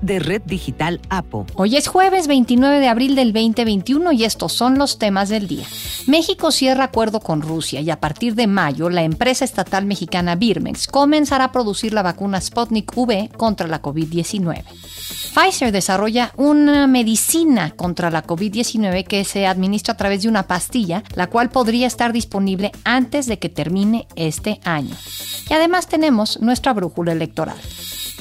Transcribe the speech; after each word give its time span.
de 0.00 0.18
Red 0.18 0.42
Digital 0.46 1.00
APO. 1.08 1.46
Hoy 1.54 1.76
es 1.76 1.88
jueves 1.88 2.26
29 2.26 2.80
de 2.80 2.88
abril 2.88 3.14
del 3.14 3.32
2021 3.32 4.12
y 4.12 4.24
estos 4.24 4.52
son 4.52 4.78
los 4.78 4.98
temas 4.98 5.28
del 5.28 5.48
día. 5.48 5.66
México 6.06 6.50
cierra 6.50 6.84
acuerdo 6.84 7.20
con 7.20 7.42
Rusia 7.42 7.80
y 7.80 7.90
a 7.90 8.00
partir 8.00 8.34
de 8.34 8.46
mayo 8.46 8.88
la 8.88 9.02
empresa 9.02 9.44
estatal 9.44 9.86
mexicana 9.86 10.36
Birmex 10.36 10.86
comenzará 10.86 11.44
a 11.44 11.52
producir 11.52 11.92
la 11.92 12.02
vacuna 12.02 12.40
Sputnik 12.40 12.96
V 12.96 13.30
contra 13.36 13.66
la 13.66 13.82
COVID-19. 13.82 14.64
Pfizer 15.34 15.70
desarrolla 15.70 16.32
una 16.36 16.86
medicina 16.86 17.72
contra 17.72 18.10
la 18.10 18.24
COVID-19 18.24 19.04
que 19.06 19.24
se 19.24 19.46
administra 19.46 19.94
a 19.94 19.96
través 19.96 20.22
de 20.22 20.28
una 20.28 20.44
pastilla, 20.44 21.02
la 21.14 21.26
cual 21.26 21.50
podría 21.50 21.86
estar 21.86 22.12
disponible 22.12 22.72
antes 22.84 23.26
de 23.26 23.38
que 23.38 23.48
termine 23.48 24.08
este 24.16 24.60
año. 24.64 24.96
Y 25.50 25.52
además 25.52 25.88
tenemos 25.88 26.40
nuestra 26.40 26.72
brújula 26.72 27.12
electoral. 27.12 27.56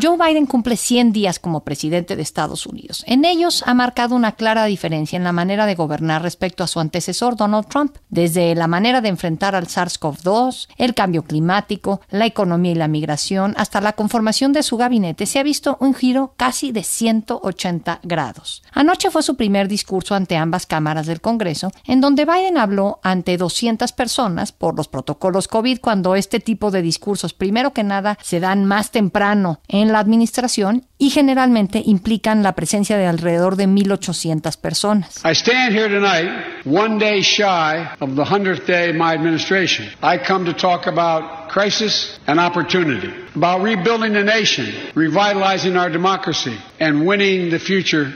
Joe 0.00 0.16
Biden 0.16 0.46
cumple 0.46 0.76
100 0.76 1.12
días 1.12 1.40
como 1.40 1.64
presidente 1.64 2.14
de 2.14 2.22
Estados 2.22 2.66
Unidos. 2.66 3.02
En 3.08 3.24
ellos 3.24 3.64
ha 3.66 3.74
marcado 3.74 4.14
una 4.14 4.32
clara 4.32 4.64
diferencia 4.66 5.16
en 5.16 5.24
la 5.24 5.32
manera 5.32 5.66
de 5.66 5.74
gobernar 5.74 6.22
respecto 6.22 6.62
a 6.62 6.68
su 6.68 6.78
antecesor 6.78 7.34
Donald 7.34 7.66
Trump, 7.66 7.96
desde 8.08 8.54
la 8.54 8.68
manera 8.68 9.00
de 9.00 9.08
enfrentar 9.08 9.56
al 9.56 9.66
SARS-CoV-2, 9.66 10.68
el 10.76 10.94
cambio 10.94 11.24
climático, 11.24 12.00
la 12.10 12.26
economía 12.26 12.70
y 12.70 12.76
la 12.76 12.86
migración, 12.86 13.54
hasta 13.56 13.80
la 13.80 13.94
conformación 13.94 14.52
de 14.52 14.62
su 14.62 14.76
gabinete, 14.76 15.26
se 15.26 15.40
ha 15.40 15.42
visto 15.42 15.76
un 15.80 15.94
giro 15.94 16.32
casi 16.36 16.70
de 16.70 16.84
180 16.84 17.98
grados. 18.04 18.62
Anoche 18.72 19.10
fue 19.10 19.24
su 19.24 19.34
primer 19.34 19.66
discurso 19.66 20.14
ante 20.14 20.36
ambas 20.36 20.66
cámaras 20.66 21.06
del 21.06 21.20
Congreso, 21.20 21.72
en 21.84 22.00
donde 22.00 22.24
Biden 22.24 22.56
habló 22.56 23.00
ante 23.02 23.36
200 23.36 23.90
personas 23.92 24.52
por 24.52 24.76
los 24.76 24.86
protocolos 24.86 25.48
COVID 25.48 25.80
cuando 25.80 26.14
este 26.14 26.38
tipo 26.38 26.70
de 26.70 26.82
discursos, 26.82 27.34
primero 27.34 27.72
que 27.72 27.82
nada, 27.82 28.16
se 28.22 28.38
dan 28.38 28.64
más 28.64 28.92
temprano 28.92 29.58
en 29.66 29.87
la 29.92 30.00
administración 30.00 30.84
y 30.98 31.10
generalmente 31.10 31.82
implican 31.84 32.42
la 32.42 32.52
presencia 32.52 32.96
de 32.96 33.06
alrededor 33.06 33.56
de 33.56 33.66
1.800 33.66 34.56
personas. 34.60 35.24
I 35.24 35.34
stand 35.34 35.74
here 35.74 35.88
tonight, 35.88 36.64
one 36.64 36.98
day 36.98 37.22
shy 37.22 37.88
of 38.00 38.14
the 38.14 38.24
100th 38.24 38.66
day 38.66 38.90
of 38.90 38.96
my 38.96 39.14
administration. 39.14 39.88
I 40.02 40.18
come 40.18 40.44
to 40.44 40.54
talk 40.54 40.86
about 40.86 41.48
crisis 41.48 42.18
and 42.26 42.38
opportunity, 42.38 43.12
about 43.34 43.62
rebuilding 43.62 44.12
the 44.12 44.24
nation, 44.24 44.66
revitalizing 44.94 45.76
our 45.76 45.90
democracy, 45.90 46.56
and 46.78 47.06
winning 47.06 47.50
the 47.50 47.58
future 47.58 48.12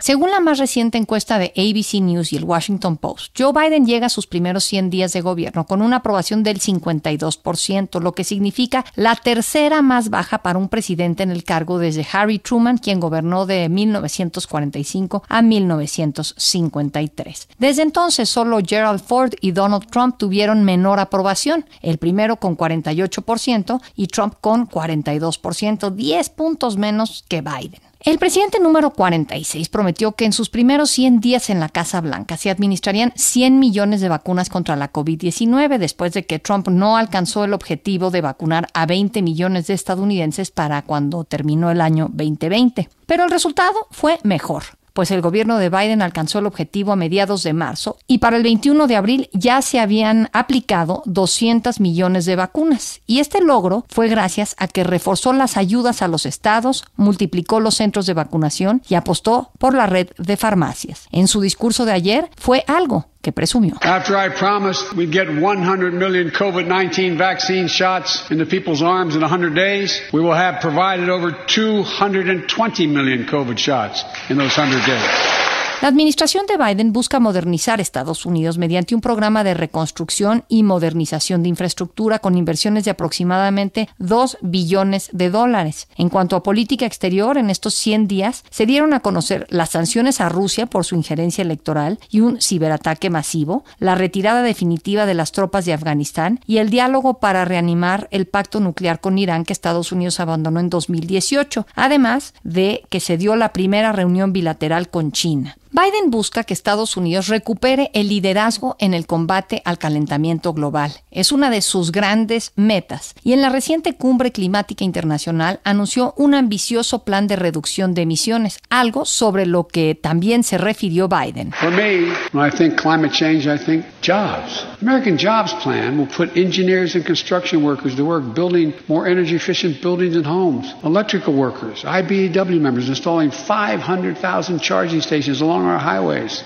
según 0.00 0.30
la 0.30 0.40
más 0.40 0.58
reciente 0.58 0.98
encuesta 0.98 1.38
de 1.38 1.54
ABC 1.56 2.02
News 2.02 2.30
y 2.32 2.36
el 2.36 2.44
Washington 2.44 2.98
Post, 2.98 3.34
Joe 3.38 3.52
Biden 3.52 3.86
llega 3.86 4.06
a 4.06 4.10
sus 4.10 4.26
primeros 4.26 4.64
100 4.64 4.90
días 4.90 5.14
de 5.14 5.22
gobierno 5.22 5.66
con 5.66 5.80
una 5.80 5.96
aprobación 5.96 6.42
del 6.42 6.60
52%, 6.60 8.00
lo 8.00 8.12
que 8.12 8.24
significa 8.24 8.84
la 8.96 9.16
tercera 9.16 9.80
más 9.82 10.10
baja 10.10 10.38
para 10.38 10.58
un 10.58 10.68
presidente 10.68 11.22
en 11.22 11.30
el 11.30 11.44
cargo 11.44 11.78
desde 11.78 12.06
Harry 12.12 12.38
Truman, 12.38 12.76
quien 12.76 13.00
gobernó 13.00 13.46
de 13.46 13.70
1945 13.70 15.22
a 15.28 15.40
1953. 15.40 17.48
Desde 17.58 17.82
entonces, 17.82 18.28
solo 18.28 18.58
Gerald 18.64 19.02
Ford 19.02 19.32
y 19.40 19.52
Donald 19.52 19.86
Trump 19.90 20.16
tuvieron 20.18 20.64
menor 20.64 21.00
aprobación, 21.00 21.64
el 21.80 21.96
primero 21.98 22.36
con 22.36 22.58
48% 22.58 23.80
y 23.96 24.08
Trump 24.08 24.34
con 24.40 24.68
42%, 24.68 25.90
10 25.90 26.28
puntos 26.30 26.76
menos 26.76 27.24
que 27.28 27.40
Biden. 27.40 27.93
El 28.04 28.18
presidente 28.18 28.60
número 28.60 28.90
46 28.90 29.70
prometió 29.70 30.12
que 30.12 30.26
en 30.26 30.34
sus 30.34 30.50
primeros 30.50 30.90
100 30.90 31.20
días 31.20 31.48
en 31.48 31.58
la 31.58 31.70
Casa 31.70 32.02
Blanca 32.02 32.36
se 32.36 32.50
administrarían 32.50 33.14
100 33.16 33.58
millones 33.58 34.02
de 34.02 34.10
vacunas 34.10 34.50
contra 34.50 34.76
la 34.76 34.92
COVID-19 34.92 35.78
después 35.78 36.12
de 36.12 36.26
que 36.26 36.38
Trump 36.38 36.68
no 36.68 36.98
alcanzó 36.98 37.44
el 37.44 37.54
objetivo 37.54 38.10
de 38.10 38.20
vacunar 38.20 38.68
a 38.74 38.84
20 38.84 39.22
millones 39.22 39.68
de 39.68 39.72
estadounidenses 39.72 40.50
para 40.50 40.82
cuando 40.82 41.24
terminó 41.24 41.70
el 41.70 41.80
año 41.80 42.10
2020. 42.12 42.90
Pero 43.06 43.24
el 43.24 43.30
resultado 43.30 43.86
fue 43.90 44.20
mejor 44.22 44.64
pues 44.94 45.10
el 45.10 45.20
gobierno 45.20 45.58
de 45.58 45.68
Biden 45.68 46.00
alcanzó 46.00 46.38
el 46.38 46.46
objetivo 46.46 46.92
a 46.92 46.96
mediados 46.96 47.42
de 47.42 47.52
marzo 47.52 47.98
y 48.06 48.18
para 48.18 48.38
el 48.38 48.42
21 48.42 48.86
de 48.86 48.96
abril 48.96 49.28
ya 49.32 49.60
se 49.60 49.80
habían 49.80 50.30
aplicado 50.32 51.02
200 51.04 51.80
millones 51.80 52.24
de 52.24 52.36
vacunas. 52.36 53.00
Y 53.06 53.18
este 53.18 53.42
logro 53.42 53.84
fue 53.88 54.08
gracias 54.08 54.54
a 54.58 54.68
que 54.68 54.84
reforzó 54.84 55.32
las 55.32 55.56
ayudas 55.56 56.00
a 56.00 56.08
los 56.08 56.24
estados, 56.24 56.84
multiplicó 56.96 57.60
los 57.60 57.74
centros 57.74 58.06
de 58.06 58.14
vacunación 58.14 58.82
y 58.88 58.94
apostó 58.94 59.50
por 59.58 59.74
la 59.74 59.86
red 59.86 60.08
de 60.16 60.36
farmacias. 60.36 61.08
En 61.10 61.28
su 61.28 61.40
discurso 61.40 61.84
de 61.84 61.92
ayer 61.92 62.30
fue 62.36 62.64
algo 62.68 63.06
que 63.24 63.32
presumió. 63.32 63.74
After 63.82 64.16
I 64.16 64.28
promised 64.28 64.94
we'd 64.94 65.10
get 65.10 65.28
100 65.28 65.94
million 65.94 66.30
COVID-19 66.30 67.16
vaccine 67.16 67.68
shots 67.68 68.30
into 68.30 68.44
people's 68.44 68.82
arms 68.82 69.16
in 69.16 69.22
100 69.22 69.54
days, 69.54 70.00
we 70.12 70.20
will 70.20 70.34
have 70.34 70.60
provided 70.60 71.08
over 71.08 71.32
220 71.32 72.86
million 72.86 73.26
COVID 73.26 73.58
shots 73.58 74.04
in 74.28 74.36
those 74.36 74.56
100 74.56 74.84
days. 74.86 75.43
La 75.82 75.88
administración 75.88 76.46
de 76.46 76.56
Biden 76.56 76.92
busca 76.92 77.20
modernizar 77.20 77.80
Estados 77.80 78.24
Unidos 78.24 78.56
mediante 78.58 78.94
un 78.94 79.00
programa 79.00 79.44
de 79.44 79.54
reconstrucción 79.54 80.44
y 80.48 80.62
modernización 80.62 81.42
de 81.42 81.50
infraestructura 81.50 82.20
con 82.20 82.38
inversiones 82.38 82.84
de 82.84 82.92
aproximadamente 82.92 83.88
2 83.98 84.38
billones 84.40 85.10
de 85.12 85.28
dólares. 85.30 85.88
En 85.96 86.08
cuanto 86.08 86.36
a 86.36 86.42
política 86.42 86.86
exterior, 86.86 87.36
en 87.36 87.50
estos 87.50 87.74
100 87.74 88.08
días 88.08 88.44
se 88.50 88.66
dieron 88.66 88.94
a 88.94 89.00
conocer 89.00 89.46
las 89.50 89.70
sanciones 89.70 90.20
a 90.20 90.30
Rusia 90.30 90.66
por 90.66 90.84
su 90.84 90.94
injerencia 90.94 91.42
electoral 91.42 91.98
y 92.08 92.20
un 92.20 92.40
ciberataque 92.40 93.10
masivo, 93.10 93.64
la 93.78 93.94
retirada 93.94 94.42
definitiva 94.42 95.04
de 95.04 95.14
las 95.14 95.32
tropas 95.32 95.66
de 95.66 95.74
Afganistán 95.74 96.40
y 96.46 96.58
el 96.58 96.70
diálogo 96.70 97.14
para 97.14 97.44
reanimar 97.44 98.08
el 98.10 98.26
pacto 98.26 98.60
nuclear 98.60 99.00
con 99.00 99.18
Irán 99.18 99.44
que 99.44 99.52
Estados 99.52 99.92
Unidos 99.92 100.20
abandonó 100.20 100.60
en 100.60 100.70
2018, 100.70 101.66
además 101.74 102.32
de 102.42 102.84
que 102.88 103.00
se 103.00 103.18
dio 103.18 103.36
la 103.36 103.52
primera 103.52 103.92
reunión 103.92 104.32
bilateral 104.32 104.88
con 104.88 105.12
China. 105.12 105.56
Biden 105.74 106.12
busca 106.12 106.44
que 106.44 106.54
Estados 106.54 106.96
Unidos 106.96 107.26
recupere 107.26 107.90
el 107.94 108.08
liderazgo 108.08 108.76
en 108.78 108.94
el 108.94 109.08
combate 109.08 109.60
al 109.64 109.76
calentamiento 109.76 110.52
global. 110.52 110.92
Es 111.10 111.32
una 111.32 111.50
de 111.50 111.62
sus 111.62 111.90
grandes 111.90 112.52
metas 112.54 113.16
y 113.24 113.32
en 113.32 113.42
la 113.42 113.48
reciente 113.48 113.96
cumbre 113.96 114.30
climática 114.30 114.84
internacional 114.84 115.58
anunció 115.64 116.14
un 116.16 116.36
ambicioso 116.36 117.02
plan 117.02 117.26
de 117.26 117.34
reducción 117.34 117.92
de 117.92 118.02
emisiones, 118.02 118.60
algo 118.70 119.04
sobre 119.04 119.46
lo 119.46 119.66
que 119.66 119.96
también 119.96 120.44
se 120.44 120.58
refirió 120.58 121.08
Biden. 121.08 121.50
For 121.54 121.72
me, 121.72 122.12
when 122.32 122.46
I 122.46 122.56
think 122.56 122.80
climate 122.80 123.12
change, 123.12 123.46
I 123.52 123.58
think 123.58 123.84
jobs. 124.00 124.64
American 124.84 125.16
Jobs 125.16 125.54
Plan 125.54 125.96
will 125.96 126.06
put 126.06 126.36
engineers 126.36 126.94
and 126.94 127.06
construction 127.06 127.62
workers 127.62 127.94
to 127.94 128.04
work 128.04 128.34
building 128.34 128.74
more 128.86 129.06
energy 129.06 129.34
efficient 129.34 129.80
buildings 129.80 130.14
and 130.14 130.26
homes, 130.26 130.74
electrical 130.84 131.32
workers, 131.32 131.84
IBEW 131.84 132.60
members 132.60 132.90
installing 132.90 133.30
500,000 133.30 134.58
charging 134.58 135.00
stations 135.00 135.40
along 135.40 135.64
our 135.64 135.78
highways 135.78 136.44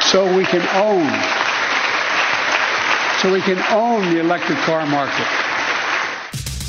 so 0.00 0.34
we 0.34 0.46
can 0.46 0.62
own 0.80 1.12
so 3.20 3.30
we 3.30 3.42
can 3.42 3.58
own 3.70 4.14
the 4.14 4.20
electric 4.20 4.56
car 4.60 4.86
market. 4.86 5.26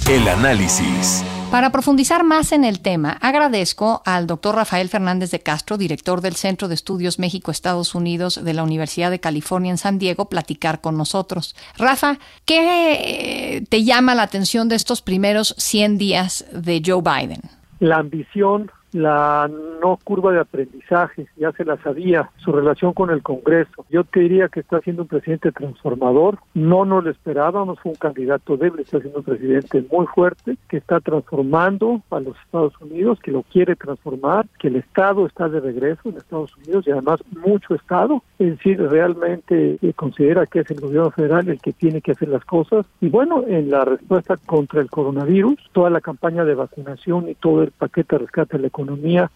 El 0.09 0.27
análisis. 0.27 1.38
Para 1.51 1.71
profundizar 1.71 2.23
más 2.23 2.51
en 2.51 2.63
el 2.63 2.79
tema, 2.79 3.17
agradezco 3.21 4.03
al 4.05 4.27
doctor 4.27 4.53
Rafael 4.53 4.87
Fernández 4.87 5.31
de 5.31 5.39
Castro, 5.39 5.79
director 5.79 6.21
del 6.21 6.35
Centro 6.35 6.67
de 6.67 6.75
Estudios 6.75 7.17
México-Estados 7.17 7.95
Unidos 7.95 8.43
de 8.43 8.53
la 8.53 8.61
Universidad 8.61 9.09
de 9.09 9.19
California 9.19 9.71
en 9.71 9.79
San 9.79 9.97
Diego, 9.97 10.29
platicar 10.29 10.79
con 10.79 10.95
nosotros. 10.95 11.55
Rafa, 11.75 12.19
¿qué 12.45 13.55
eh, 13.57 13.65
te 13.67 13.83
llama 13.83 14.13
la 14.13 14.23
atención 14.23 14.69
de 14.69 14.75
estos 14.75 15.01
primeros 15.01 15.55
100 15.57 15.97
días 15.97 16.45
de 16.53 16.83
Joe 16.85 17.01
Biden? 17.01 17.41
La 17.79 17.97
ambición 17.97 18.69
la 18.91 19.49
no 19.81 19.97
curva 20.03 20.31
de 20.31 20.39
aprendizaje, 20.39 21.27
ya 21.37 21.51
se 21.53 21.65
la 21.65 21.77
sabía, 21.77 22.29
su 22.37 22.51
relación 22.51 22.93
con 22.93 23.09
el 23.09 23.21
Congreso. 23.21 23.85
Yo 23.89 24.03
te 24.03 24.21
diría 24.21 24.49
que 24.49 24.59
está 24.59 24.79
siendo 24.81 25.03
un 25.03 25.07
presidente 25.07 25.51
transformador, 25.51 26.39
no 26.53 26.85
nos 26.85 27.03
lo 27.03 27.11
esperábamos, 27.11 27.79
fue 27.79 27.91
un 27.91 27.97
candidato 27.97 28.57
débil, 28.57 28.81
está 28.81 28.99
siendo 28.99 29.19
un 29.19 29.25
presidente 29.25 29.85
muy 29.91 30.05
fuerte, 30.07 30.57
que 30.67 30.77
está 30.77 30.99
transformando 30.99 32.01
a 32.09 32.19
los 32.19 32.35
Estados 32.45 32.73
Unidos, 32.81 33.19
que 33.21 33.31
lo 33.31 33.43
quiere 33.43 33.75
transformar, 33.75 34.47
que 34.59 34.67
el 34.67 34.77
Estado 34.77 35.25
está 35.25 35.49
de 35.49 35.59
regreso 35.59 36.09
en 36.09 36.17
Estados 36.17 36.55
Unidos 36.57 36.85
y 36.87 36.91
además 36.91 37.19
mucho 37.31 37.75
Estado, 37.75 38.23
es 38.37 38.57
decir, 38.57 38.81
realmente 38.81 39.77
eh, 39.81 39.93
considera 39.93 40.45
que 40.45 40.59
es 40.59 40.71
el 40.71 40.79
gobierno 40.79 41.11
federal 41.11 41.49
el 41.49 41.61
que 41.61 41.73
tiene 41.73 42.01
que 42.01 42.11
hacer 42.11 42.29
las 42.29 42.45
cosas. 42.45 42.85
Y 43.01 43.09
bueno, 43.09 43.43
en 43.47 43.69
la 43.69 43.85
respuesta 43.85 44.37
contra 44.37 44.81
el 44.81 44.89
coronavirus, 44.89 45.55
toda 45.71 45.89
la 45.89 46.01
campaña 46.01 46.45
de 46.45 46.55
vacunación 46.55 47.29
y 47.29 47.35
todo 47.35 47.63
el 47.63 47.71
paquete 47.71 48.15
de 48.15 48.19
rescate 48.19 48.57
de 48.57 48.63
la 48.63 48.67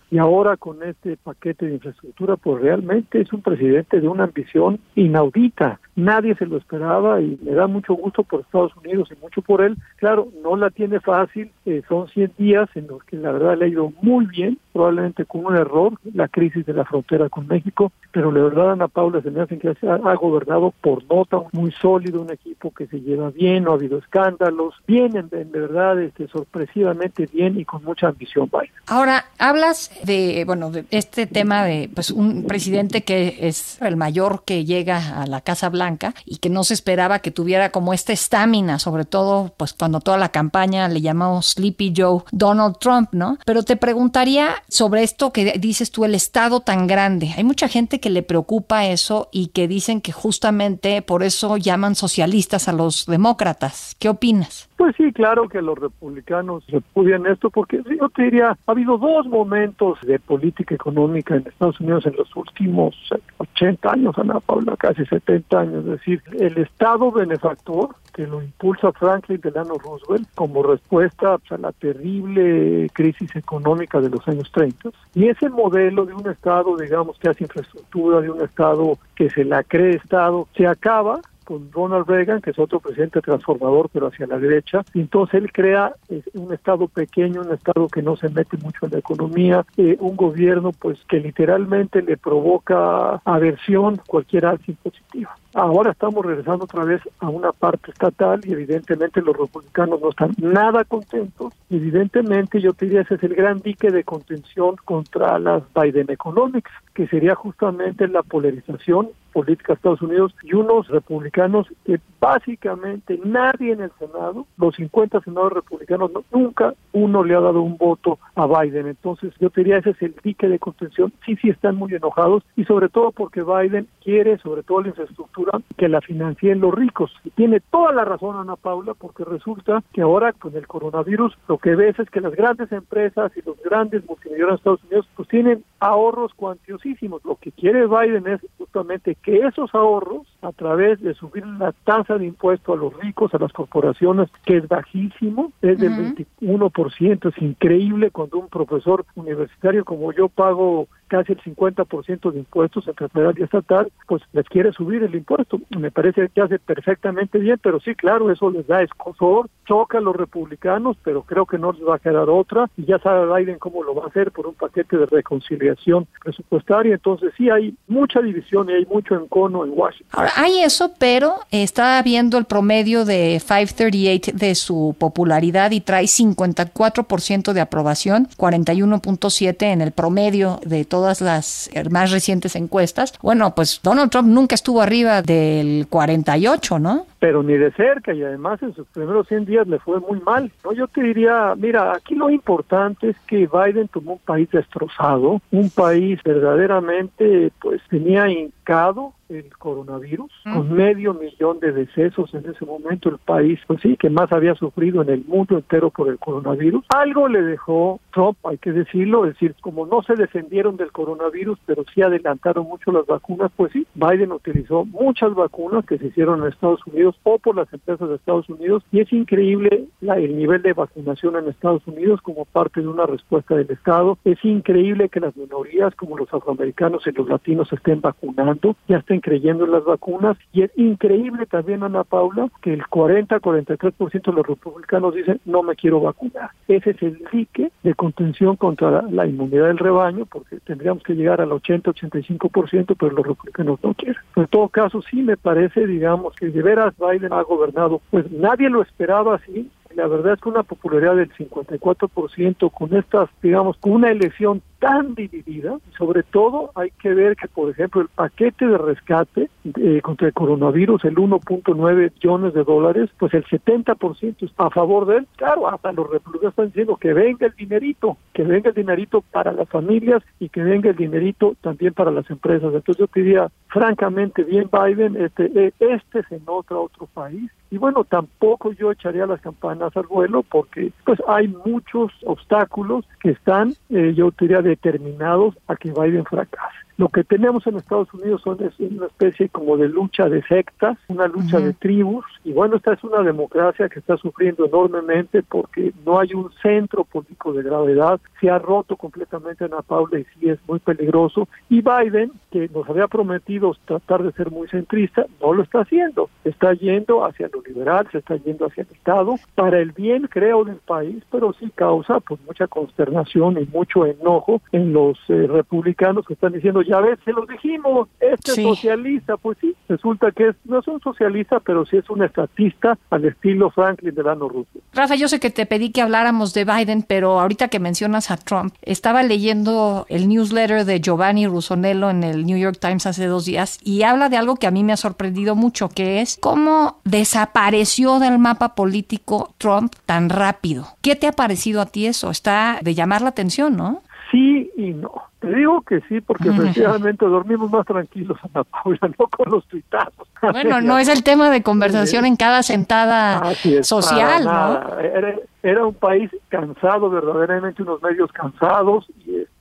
y 0.10 0.18
ahora 0.18 0.58
con 0.58 0.84
este 0.84 1.18
paquete 1.18 1.66
de 1.66 1.74
infraestructura, 1.74 2.38
pues 2.38 2.62
realmente 2.62 3.20
es 3.20 3.34
un 3.34 3.42
presidente 3.42 4.00
de 4.00 4.08
una 4.08 4.26
ambición 4.26 4.80
inaudita. 4.96 5.80
Nadie 5.96 6.36
se 6.36 6.46
lo 6.46 6.58
esperaba 6.58 7.22
y 7.22 7.38
me 7.44 7.52
da 7.52 7.68
mucho 7.68 7.94
gusto 7.94 8.24
por 8.24 8.42
Estados 8.42 8.76
Unidos 8.78 9.10
y 9.12 9.22
mucho 9.22 9.42
por 9.42 9.62
él. 9.62 9.76
Claro, 9.98 10.28
no 10.42 10.56
la 10.56 10.70
tiene 10.70 11.00
fácil, 11.00 11.52
eh, 11.66 11.84
son 11.88 12.08
100 12.08 12.34
días 12.38 12.70
en 12.76 12.88
los 12.88 13.04
que 13.04 13.18
la 13.18 13.32
verdad 13.32 13.58
le 13.58 13.66
ha 13.66 13.68
ido 13.68 13.92
muy 14.02 14.26
bien, 14.26 14.58
probablemente 14.72 15.26
con 15.26 15.46
un 15.46 15.56
error, 15.56 15.94
la 16.14 16.28
crisis 16.28 16.66
de 16.66 16.74
la 16.74 16.86
frontera 16.86 17.30
con 17.30 17.48
México, 17.48 17.92
pero 18.12 18.32
la 18.32 18.44
verdad 18.44 18.72
Ana 18.72 18.88
Paula 18.88 19.22
se 19.22 19.30
me 19.30 19.42
hace 19.42 19.60
que 19.60 19.70
ha, 19.70 20.16
gobernado 20.16 20.74
por 20.82 21.04
nota, 21.06 21.38
muy 21.52 21.72
sólido, 21.72 22.22
un 22.22 22.32
equipo 22.32 22.72
que 22.72 22.88
se 22.88 23.02
lleva 23.02 23.30
bien, 23.30 23.66
no 23.66 23.72
ha 23.72 23.76
habido 23.76 24.00
escándalos, 24.00 24.74
vienen 24.88 25.30
de, 25.30 25.44
verdad 25.44 26.02
este, 26.02 26.28
sorpresivamente 26.28 27.28
bien 27.32 27.60
y 27.60 27.66
con 27.66 27.84
mucha 27.84 28.08
ambición. 28.08 28.50
Ahora, 28.88 29.26
hablas 29.38 29.92
de, 30.04 30.44
bueno, 30.46 30.72
de 30.72 30.86
este 30.92 31.28
tema 31.28 31.64
de 31.64 31.90
pues 31.94 32.12
un 32.12 32.44
presidente 32.46 33.04
que 33.04 33.38
es 33.42 33.82
el 33.82 33.98
mayor 33.98 34.44
que 34.46 34.66
llega 34.66 35.22
a 35.22 35.28
la 35.28 35.42
Casa 35.42 35.70
Blanca 35.70 36.14
y 36.26 36.38
que 36.38 36.50
no 36.50 36.64
se 36.64 36.74
esperaba 36.74 37.20
que 37.20 37.32
tuviera 37.32 37.72
como 37.72 37.94
esta 37.94 38.14
estamina, 38.14 38.80
sobre 38.80 39.06
todo 39.06 39.54
pues 39.58 39.74
cuando 39.74 40.00
toda 40.00 40.18
la 40.18 40.30
campaña 40.30 40.88
le 40.88 41.02
llamamos 41.02 41.52
Sleepy 41.52 41.94
Joe 41.96 42.24
Donald 42.32 42.78
Trump, 42.80 43.10
¿no? 43.12 43.38
Pero 43.46 43.64
te 43.64 43.76
preguntaría 43.76 44.56
sobre 44.68 45.04
esto 45.04 45.32
que 45.32 45.58
dices 45.60 45.92
tú, 45.92 46.06
el 46.06 46.16
Estado 46.16 46.60
tan 46.60 46.88
grande. 46.88 47.32
Hay 47.38 47.44
mucha 47.44 47.68
gente 47.68 48.00
que 48.00 48.10
le 48.10 48.24
preocupa 48.24 48.86
eso 48.88 49.30
y 49.32 49.48
que 49.48 49.68
dicen 49.68 50.02
que 50.02 50.12
justamente 50.12 51.02
por 51.02 51.24
eso 51.24 51.58
llaman 51.58 51.96
socialistas 51.96 52.68
a 52.68 52.74
los 52.74 53.06
demócratas. 53.06 53.96
¿Qué 54.00 54.10
opinas? 54.10 54.70
Pues 54.78 54.96
sí, 54.98 55.14
claro 55.14 55.48
que 55.48 55.62
los 55.62 55.78
republicanos 55.78 56.66
repudian 56.68 57.26
esto 57.28 57.50
porque 57.50 57.82
yo 58.00 58.10
te 58.10 58.24
diría, 58.24 58.50
ha 58.50 58.72
habido 58.72 58.98
dos 58.98 59.23
momentos 59.26 60.00
de 60.02 60.20
política 60.20 60.76
económica 60.76 61.36
en 61.36 61.48
Estados 61.48 61.80
Unidos 61.80 62.06
en 62.06 62.16
los 62.16 62.36
últimos 62.36 62.96
80 63.38 63.92
años, 63.92 64.18
Ana 64.18 64.40
Paula, 64.40 64.76
casi 64.78 65.06
70 65.06 65.60
años, 65.60 65.86
es 65.86 65.92
decir, 65.92 66.22
el 66.40 66.58
Estado 66.58 67.12
benefactor 67.12 67.90
que 68.14 68.28
lo 68.28 68.42
impulsa 68.42 68.92
Franklin 68.92 69.42
Delano 69.42 69.76
Roosevelt 69.76 70.28
como 70.36 70.64
respuesta 70.64 71.38
a 71.50 71.58
la 71.58 71.72
terrible 71.72 72.88
crisis 72.94 73.36
económica 73.36 74.00
de 74.00 74.10
los 74.10 74.26
años 74.28 74.52
30. 74.52 74.90
Y 75.16 75.28
ese 75.28 75.50
modelo 75.50 76.06
de 76.06 76.14
un 76.14 76.30
Estado, 76.30 76.78
digamos, 76.78 77.18
que 77.18 77.30
hace 77.30 77.44
infraestructura, 77.44 78.22
de 78.22 78.30
un 78.30 78.42
Estado 78.42 78.98
que 79.16 79.30
se 79.30 79.44
la 79.44 79.64
cree 79.64 79.96
Estado, 79.96 80.48
se 80.56 80.68
acaba 80.68 81.20
con 81.44 81.72
Ronald 81.72 82.08
Reagan, 82.08 82.42
que 82.42 82.52
es 82.52 82.60
otro 82.60 82.80
presidente 82.80 83.22
transformador, 83.22 83.90
pero 83.92 84.08
hacia 84.08 84.28
la 84.28 84.40
derecha. 84.40 84.84
Entonces 84.94 85.42
él 85.42 85.52
crea 85.52 85.96
un 86.34 86.54
Estado 86.54 86.88
pequeño, 86.88 87.42
un 87.42 87.54
Estado 87.54 87.88
que 87.88 88.02
no 88.02 88.16
se 88.16 88.30
mete 88.30 88.58
mucho 88.58 88.86
en 88.86 88.92
la 88.92 89.00
economía, 89.00 89.66
eh, 89.78 89.98
un 90.00 90.16
gobierno 90.16 90.72
pues 90.72 91.00
que 91.08 91.20
literalmente 91.20 92.02
le 92.02 92.18
provoca 92.18 93.22
aversión 93.26 94.00
cualquier 94.08 94.46
alza 94.46 94.66
impositiva. 94.68 95.36
Ahora 95.56 95.92
estamos 95.92 96.26
regresando 96.26 96.66
otra 96.66 96.84
vez 96.84 97.02
a 97.20 97.30
una 97.30 97.52
parte 97.52 97.92
estatal 97.92 98.42
y 98.44 98.54
evidentemente 98.54 99.22
los 99.22 99.38
republicanos 99.38 100.02
no 100.02 100.10
están 100.10 100.34
nada 100.38 100.84
contentos. 100.84 101.54
Evidentemente 101.70 102.60
yo 102.60 102.74
te 102.74 102.86
diría 102.86 103.02
ese 103.02 103.16
es 103.16 103.24
el 103.24 103.36
gran 103.36 103.60
dique 103.60 103.92
de 103.92 104.04
contención 104.04 104.78
contra 104.84 105.38
las 105.38 105.62
Biden 105.76 106.10
Economics, 106.10 106.72
que 106.96 107.08
sería 107.08 107.36
justamente 107.36 108.08
la 108.08 108.24
polarización 108.24 109.10
política 109.32 109.74
de 109.74 109.78
Estados 109.78 110.02
Unidos 110.02 110.34
y 110.44 110.54
unos 110.54 110.88
republicanos 110.88 111.68
que 111.84 112.00
básicamente 112.20 113.20
nadie 113.24 113.74
en 113.74 113.82
el 113.82 113.92
Senado, 114.00 114.46
los 114.58 114.76
50 114.76 115.22
senadores 115.22 115.56
republicanos, 115.56 116.12
nunca 116.32 116.74
uno 116.94 117.24
le 117.24 117.36
ha 117.36 117.40
dado 117.40 117.62
un 117.62 117.78
voto 117.78 118.20
a 118.36 118.46
Biden. 118.48 118.88
Entonces 118.88 119.34
yo 119.40 119.50
te 119.50 119.62
diría 119.62 119.80
ese 119.80 119.92
es 119.92 120.02
el 120.02 120.16
dique 120.24 120.48
de 120.48 120.60
contención. 120.60 121.12
Sí, 121.26 121.36
sí 121.38 121.50
están 121.50 121.76
muy 121.76 121.94
enojados 121.94 122.44
y 122.56 122.64
sobre 122.66 122.90
todo 122.90 123.12
porque 123.12 123.44
Biden 123.44 123.88
quiere 124.04 124.38
sobre 124.38 124.64
todo 124.64 124.82
la 124.82 124.90
infraestructura 124.90 125.43
que 125.78 125.90
la 125.90 126.02
financien 126.02 126.60
los 126.60 126.74
ricos. 126.74 127.12
Y 127.24 127.30
tiene 127.32 127.60
toda 127.60 127.92
la 127.92 128.06
razón 128.06 128.38
Ana 128.38 128.56
Paula, 128.56 128.94
porque 128.94 129.24
resulta 129.24 129.84
que 129.94 130.02
ahora 130.02 130.34
con 130.34 130.56
el 130.56 130.68
coronavirus 130.68 131.38
lo 131.48 131.58
que 131.58 131.76
ves 131.76 131.98
es 132.00 132.10
que 132.10 132.22
las 132.22 132.36
grandes 132.36 132.72
empresas 132.72 133.32
y 133.36 133.42
los 133.42 133.62
grandes 133.62 134.06
multimillonarios 134.08 134.50
de 134.50 134.56
Estados 134.56 134.84
Unidos 134.84 135.08
pues 135.16 135.28
tienen 135.30 135.64
ahorros 135.80 136.34
cuantiosísimos. 136.34 137.24
Lo 137.26 137.36
que 137.36 137.52
quiere 137.52 137.88
Biden 137.88 138.28
es 138.28 138.42
justamente 138.58 139.16
que 139.16 139.40
esos 139.40 139.74
ahorros, 139.74 140.28
a 140.42 140.52
través 140.52 141.02
de 141.02 141.14
subir 141.14 141.46
la 141.46 141.72
tasa 141.84 142.18
de 142.18 142.26
impuesto 142.26 142.74
a 142.74 142.78
los 142.78 142.98
ricos, 143.00 143.34
a 143.34 143.40
las 143.40 143.52
corporaciones, 143.52 144.30
que 144.46 144.58
es 144.58 144.68
bajísimo, 144.68 145.52
es 145.62 145.80
del 145.80 146.16
21%, 146.40 147.30
es 147.30 147.42
increíble 147.42 148.12
cuando 148.12 148.40
un 148.40 148.48
profesor 148.48 149.06
universitario 149.16 149.86
como 149.86 150.12
yo 150.14 150.30
pago 150.30 150.88
casi 151.14 151.34
el 151.34 151.42
50% 151.44 152.32
de 152.32 152.40
impuestos 152.40 152.88
entre 152.88 153.08
federal 153.08 153.36
y 153.38 153.44
estatal, 153.44 153.92
pues 154.08 154.24
les 154.32 154.48
quiere 154.50 154.74
subir 154.74 155.04
el 155.04 155.14
impuesto. 155.14 155.60
Me 155.78 155.92
parece 155.92 156.28
que 156.30 156.42
hace 156.42 156.58
perfectamente 156.58 157.38
bien, 157.38 157.60
pero 157.62 157.80
sí, 157.80 157.94
claro, 157.94 158.32
eso 158.32 158.50
les 158.50 158.66
da 158.66 158.82
escosor, 158.82 159.48
choca 159.68 160.00
a 160.00 160.02
los 160.02 160.16
republicanos, 160.16 160.98
pero 161.04 161.22
creo 161.22 161.46
que 161.46 161.60
no 161.60 161.72
les 161.72 161.88
va 161.88 161.98
a 161.98 162.00
quedar 162.00 162.32
otra, 162.32 162.68
y 162.78 162.86
ya 162.86 162.98
sabe 162.98 163.32
Biden 163.32 163.60
cómo 163.60 163.84
lo 163.84 163.94
va 163.94 164.06
a 164.06 164.08
hacer 164.08 164.32
por 164.32 164.48
un 164.48 164.56
paquete 164.56 164.98
de 164.98 165.06
reconciliación 165.06 166.08
presupuestaria, 166.24 166.96
entonces 166.96 167.32
sí 167.38 167.48
hay 167.52 167.76
mucha 167.88 168.20
división 168.20 168.68
y 168.72 168.74
hay 168.74 168.86
mucho 168.88 169.14
encono 169.14 169.64
en 169.66 169.72
Washington. 169.76 170.10
Ahora, 170.14 170.32
hay 170.36 170.62
eso, 170.64 170.94
pero 170.98 171.36
está 171.52 172.02
viendo 172.02 172.40
el 172.40 172.46
promedio 172.46 173.06
de 173.06 173.40
538 173.40 174.32
de 174.34 174.56
su 174.56 174.96
popularidad 174.98 175.70
y 175.70 175.82
trae 175.82 176.06
54% 176.06 177.54
de 177.54 177.62
aprobación, 177.62 178.28
41.7 178.36 179.62
en 179.62 179.82
el 179.82 179.92
promedio 179.92 180.60
de 180.66 180.86
todo 180.86 181.03
todas 181.04 181.20
las 181.20 181.70
más 181.90 182.12
recientes 182.12 182.56
encuestas, 182.56 183.12
bueno, 183.22 183.54
pues 183.56 183.82
Donald 183.84 184.10
Trump 184.10 184.30
nunca 184.30 184.56
estuvo 184.56 184.82
arriba 184.82 185.22
del 185.22 185.86
48, 185.90 186.80
¿no? 186.80 187.08
Pero 187.24 187.42
ni 187.42 187.54
de 187.54 187.72
cerca 187.72 188.14
y 188.14 188.22
además 188.22 188.62
en 188.64 188.76
sus 188.76 188.86
primeros 188.88 189.30
100 189.30 189.46
días 189.46 189.66
le 189.66 189.80
fue 189.80 190.02
muy 190.02 190.20
mal. 190.20 190.52
No, 190.66 190.74
yo 190.74 190.90
te 190.90 191.02
diría, 191.02 191.54
mira, 191.56 191.94
aquí 191.94 192.16
lo 192.16 192.30
importante 192.30 193.12
es 193.12 193.16
que 193.28 193.48
Biden 193.48 193.88
tomó 193.88 194.14
un 194.16 194.20
país 194.20 194.52
destrozado, 194.52 195.40
un 195.50 195.70
país 195.70 196.20
verdaderamente 196.22 197.54
pues 197.62 197.82
tenía 197.90 198.30
hincado 198.30 199.14
el 199.30 199.50
coronavirus, 199.58 200.32
con 200.44 200.74
medio 200.74 201.14
millón 201.14 201.60
de 201.60 201.72
decesos 201.72 202.34
en 202.34 202.50
ese 202.50 202.66
momento 202.66 203.10
el 203.10 203.18
país, 203.18 203.60
pues 203.68 203.82
sí, 203.82 203.98
que 203.98 204.10
más 204.10 204.32
había 204.32 204.54
sufrido 204.56 205.02
en 205.02 205.10
el 205.10 205.24
mundo 205.26 205.56
entero 205.56 205.90
por 205.90 206.10
el 206.10 206.20
coronavirus. 206.20 206.86
Algo 206.90 207.28
le 207.28 207.42
dejó 207.42 208.00
Trump, 208.12 208.38
hay 208.44 208.58
que 208.58 208.72
decirlo, 208.72 209.26
es 209.26 209.34
decir, 209.34 209.56
como 209.62 209.86
no 209.86 210.04
se 210.04 210.16
defendieron 210.16 210.78
del 210.78 210.92
coronavirus, 210.92 211.58
pero 211.66 211.84
sí 211.94 212.02
adelantaron 212.02 212.68
mucho 212.68 212.92
las 212.92 213.06
vacunas, 213.06 213.52
pues 213.56 213.72
sí, 213.72 213.88
Biden 213.96 214.32
utilizó 214.32 214.86
muchas 214.86 215.34
vacunas 215.34 215.86
que 215.86 215.98
se 215.98 216.08
hicieron 216.08 216.42
en 216.42 216.50
Estados 216.50 216.86
Unidos 216.86 217.13
o 217.24 217.40
por 217.40 217.56
las 217.56 217.72
empresas 217.74 218.10
de 218.10 218.16
Estados 218.16 218.50
Unidos 218.50 218.84
y 218.92 219.00
es 219.00 219.12
increíble 219.14 219.86
el 220.02 220.38
nivel 220.38 220.62
de 220.62 220.74
vacunación 220.74 221.36
en 221.36 221.48
Estados 221.48 221.86
Unidos 221.88 222.22
como 222.22 222.46
parte 222.46 222.82
de 222.82 222.88
una 222.88 223.06
respuesta 223.06 223.56
del 223.56 223.70
Estado. 223.72 224.18
Es 224.24 224.44
increíble 224.44 225.10
que 225.10 225.20
las 225.20 225.36
minorías 225.36 225.96
como 225.96 226.18
los 226.18 226.34
afroamericanos 226.34 227.06
y 227.08 227.12
los 227.12 227.28
latinos 227.28 227.72
estén 227.72 228.02
vacunando, 228.02 228.76
ya 228.88 228.98
estén 228.98 229.22
creyendo 229.22 229.66
en 229.66 229.72
las 229.72 229.84
vacunas 229.84 230.38
y 230.52 230.64
es 230.64 230.72
increíble 230.78 231.46
también, 231.46 231.84
Ana 231.84 232.04
Paula, 232.04 232.50
que 232.62 232.74
el 232.74 232.84
40-43% 232.84 234.24
de 234.24 234.34
los 234.34 234.48
republicanos 234.48 235.16
dicen 235.16 235.40
no 235.46 235.64
me 235.64 235.76
quiero 235.76 236.02
vacunar. 236.02 236.52
Ese 236.68 236.92
es 236.92 237.02
el 237.02 237.24
dique 237.32 237.72
de 237.84 237.94
contención 237.96 238.56
contra 238.56 239.04
la, 239.04 239.26
inmunidad 239.26 239.68
del 239.68 239.78
rebaño 239.78 240.26
porque 240.26 240.58
tendríamos 240.60 241.04
que 241.04 241.16
llegar 241.16 241.42
al 241.42 241.50
80-85%, 241.50 242.96
pero 243.00 243.12
los 243.12 243.26
republicanos 243.26 243.80
no 243.84 243.94
quieren. 243.94 244.22
En 244.36 244.48
todo 244.48 244.68
caso, 244.70 245.02
sí 245.02 245.22
me 245.22 245.38
parece, 245.38 245.88
digamos, 245.88 246.36
que 246.36 246.48
de 246.50 246.62
veras 246.62 246.94
Biden 247.12 247.34
ha 247.34 247.42
gobernado, 247.42 248.02
pues 248.10 248.32
nadie 248.32 248.70
lo 248.70 248.82
esperaba 248.82 249.36
así. 249.36 249.70
La 249.96 250.08
verdad 250.08 250.34
es 250.34 250.42
que 250.42 250.50
una 250.50 250.64
popularidad 250.64 251.16
del 251.16 251.32
54% 251.34 252.72
con 252.72 252.96
estas, 252.96 253.30
digamos, 253.42 253.78
con 253.78 253.92
una 253.92 254.10
elección 254.10 254.62
tan 254.84 255.16
dividida. 255.16 255.78
Sobre 255.98 256.24
todo 256.24 256.72
hay 256.76 256.92
que 257.02 257.14
ver 257.14 257.38
que, 257.38 257.48
por 257.48 257.70
ejemplo, 257.70 258.02
el 258.02 258.10
paquete 258.10 258.68
de 258.68 258.78
rescate 258.78 259.50
eh, 259.64 260.02
contra 260.02 260.28
el 260.28 260.34
coronavirus, 260.34 261.06
el 261.06 261.16
1.9 261.16 262.12
billones 262.14 262.54
de 262.54 262.66
dólares, 262.66 263.10
pues 263.18 263.34
el 263.34 263.46
70% 263.46 264.46
está 264.46 264.66
a 264.66 264.70
favor 264.70 265.06
de 265.06 265.20
él. 265.20 265.28
Claro, 265.38 265.70
hasta 265.70 265.94
los 265.94 266.10
republicanos 266.10 266.52
están 266.52 266.66
diciendo 266.68 266.98
que 266.98 267.14
venga 267.14 267.48
el 267.48 267.56
dinerito, 267.56 268.18
que 268.34 268.44
venga 268.44 268.70
el 268.72 268.76
dinerito 268.76 269.24
para 269.32 269.54
las 269.54 269.70
familias 269.70 270.22
y 270.38 270.50
que 270.50 270.62
venga 270.62 270.90
el 270.90 270.98
dinerito 270.98 271.56
también 271.62 271.94
para 271.94 272.12
las 272.12 272.30
empresas. 272.30 272.74
Entonces 272.74 272.98
yo 272.98 273.08
diría, 273.16 273.50
francamente, 273.68 274.44
bien 274.44 274.70
Biden, 274.70 275.16
este, 275.16 275.46
eh, 275.56 275.72
este 275.80 276.24
se 276.24 276.42
nota 276.46 276.76
otro 276.76 277.08
país. 277.14 277.50
Y 277.74 277.80
bueno, 277.80 278.04
tampoco 278.04 278.72
yo 278.74 278.92
echaría 278.92 279.26
las 279.26 279.42
campanas 279.42 279.98
al 279.98 280.06
vuelo 280.06 280.44
porque 280.44 280.92
pues 281.06 281.20
hay 281.28 281.48
muchos 281.48 282.12
obstáculos 282.24 283.04
que 283.20 283.32
están, 283.32 283.74
eh, 283.90 284.14
yo 284.16 284.32
diría, 284.40 284.62
de 284.62 284.73
determinados 284.76 285.56
a 285.68 285.76
que 285.76 285.92
Biden 285.92 286.26
fracase. 286.26 286.78
Lo 286.98 287.10
que 287.10 287.24
tenemos 287.24 287.66
en 287.66 287.78
Estados 287.78 288.14
Unidos 288.14 288.42
son 288.44 288.64
es 288.64 288.80
una 288.80 289.08
especie 289.08 289.50
como 289.50 289.78
de 289.78 289.90
lucha 289.90 290.30
de 290.30 290.44
sectas, 290.44 290.98
una 291.08 291.28
lucha 291.28 291.60
de 291.60 291.74
tribus, 291.74 292.24
y 292.44 292.54
bueno, 292.54 292.76
esta 292.76 292.94
es 292.94 293.04
una 293.04 293.24
democracia 293.24 293.90
que 293.90 294.00
está 294.00 294.16
sufriendo 294.18 294.66
enormemente 294.66 295.42
porque 295.42 295.92
no 296.06 296.20
hay 296.20 296.34
un 296.36 296.52
centro 296.62 297.04
político 297.04 297.52
de 297.54 297.64
gravedad, 297.64 298.20
se 298.40 298.50
ha 298.50 298.60
roto 298.60 298.96
completamente 298.96 299.66
Ana 299.66 299.82
Paula 299.82 300.20
y 300.20 300.26
sí 300.26 300.50
es 300.50 300.60
muy 300.68 300.80
peligroso, 300.80 301.48
y 301.68 301.82
Biden, 301.82 302.32
que 302.52 302.70
nos 302.70 302.88
había 302.88 303.08
prometido 303.08 303.76
tratar 303.86 304.22
de 304.22 304.32
ser 304.34 304.52
muy 304.52 304.68
centrista, 304.68 305.26
no 305.42 305.54
lo 305.54 305.64
está 305.64 305.82
haciendo, 305.82 306.30
está 306.44 306.74
yendo 306.74 307.26
hacia 307.26 307.50
lo 307.52 307.64
liberal, 307.64 308.08
se 308.12 308.20
está 308.20 308.36
yendo 308.36 308.68
hacia 308.68 308.84
el 308.84 308.96
Estado, 308.96 309.36
para 309.56 309.80
el 309.80 309.94
bien 309.94 310.28
creo 310.28 310.64
del 310.64 310.78
país, 310.78 311.24
pero 311.32 311.54
sí 311.54 311.72
causa 311.74 312.20
pues 312.20 312.40
mucha 312.46 312.68
consternación 312.68 313.58
y 313.60 313.66
mucho 313.66 314.06
enojo 314.06 314.62
en 314.72 314.94
los 314.94 315.18
eh, 315.30 315.48
republicanos 315.48 316.26
que 316.28 316.34
están 316.34 316.54
diciendo, 316.54 316.83
ya 316.88 317.00
ves, 317.00 317.20
se 317.26 317.32
los 317.32 317.48
dijimos, 317.48 318.10
este 318.20 318.52
es 318.52 318.62
socialista, 318.62 319.38
pues 319.38 319.58
sí, 319.60 319.76
resulta 319.88 320.32
que 320.32 320.50
es, 320.50 320.56
no 320.66 320.80
es 320.80 320.88
un 320.88 321.00
socialista, 321.02 321.60
pero 321.60 321.86
sí 321.86 321.98
es 321.98 322.10
un 322.10 322.24
estatista 322.24 322.98
al 323.10 323.26
estilo 323.26 323.72
Franklin 323.72 324.14
Delano 324.14 324.48
Roosevelt. 324.48 324.84
Rafa, 324.94 325.16
yo 325.16 325.28
sé 325.28 325.40
que 325.40 325.50
te 325.50 325.66
pedí 325.66 325.92
que 325.92 326.02
habláramos 326.02 326.54
de 326.54 326.66
Biden, 326.66 327.04
pero 327.04 327.40
ahorita 327.40 327.68
que 327.68 327.80
mencionas 327.80 328.32
a 328.32 328.38
Trump, 328.38 328.74
estaba 328.82 329.24
leyendo 329.24 330.06
el 330.10 330.28
newsletter 330.28 330.86
de 330.86 331.00
Giovanni 331.00 331.48
Rusonello 331.48 332.10
en 332.10 332.24
el 332.24 332.46
New 332.46 332.58
York 332.58 332.78
Times 332.80 333.06
hace 333.06 333.26
dos 333.28 333.46
días 333.46 333.80
y 333.84 334.04
habla 334.04 334.30
de 334.30 334.38
algo 334.38 334.56
que 334.56 334.68
a 334.68 334.72
mí 334.72 334.84
me 334.84 334.94
ha 334.94 334.98
sorprendido 334.98 335.56
mucho, 335.56 335.90
que 335.90 336.22
es 336.22 336.38
cómo 336.40 337.00
desapareció 337.04 338.20
del 338.20 338.40
mapa 338.40 338.76
político 338.76 339.54
Trump 339.58 339.94
tan 340.06 340.30
rápido. 340.30 340.88
¿Qué 341.02 341.16
te 341.16 341.28
ha 341.28 341.32
parecido 341.32 341.82
a 341.82 341.86
ti 341.86 342.06
eso? 342.06 342.30
Está 342.30 342.80
de 342.82 342.94
llamar 342.94 343.22
la 343.22 343.30
atención, 343.30 343.76
¿no? 343.76 344.02
Sí 344.34 344.72
y 344.76 344.94
no. 344.94 345.12
Te 345.40 345.54
digo 345.54 345.82
que 345.82 346.02
sí, 346.10 346.22
porque 346.22 346.50
efectivamente 346.50 347.24
dormimos 347.24 347.70
más 347.70 347.86
tranquilos, 347.86 348.36
Ana 348.42 348.64
Paula, 348.64 348.98
no 349.20 349.28
con 349.28 349.52
los 349.52 349.68
tuitazos. 349.68 350.28
Bueno, 350.42 350.82
no 350.82 350.98
es 350.98 351.08
el 351.08 351.24
tema 351.24 351.52
de 351.52 351.62
conversación 351.62 352.26
en 352.26 352.36
cada 352.36 352.64
sentada 352.64 353.54
social, 353.84 354.44
¿no? 354.44 355.00
Era, 355.00 355.36
era, 355.62 355.86
un 355.86 355.94
país 355.94 356.32
cansado, 356.50 357.12
verdaderamente 357.12 357.84
unos 357.84 358.02
medios 358.02 358.32
cansados, 358.32 359.06
y 359.24 359.36
este 359.42 359.54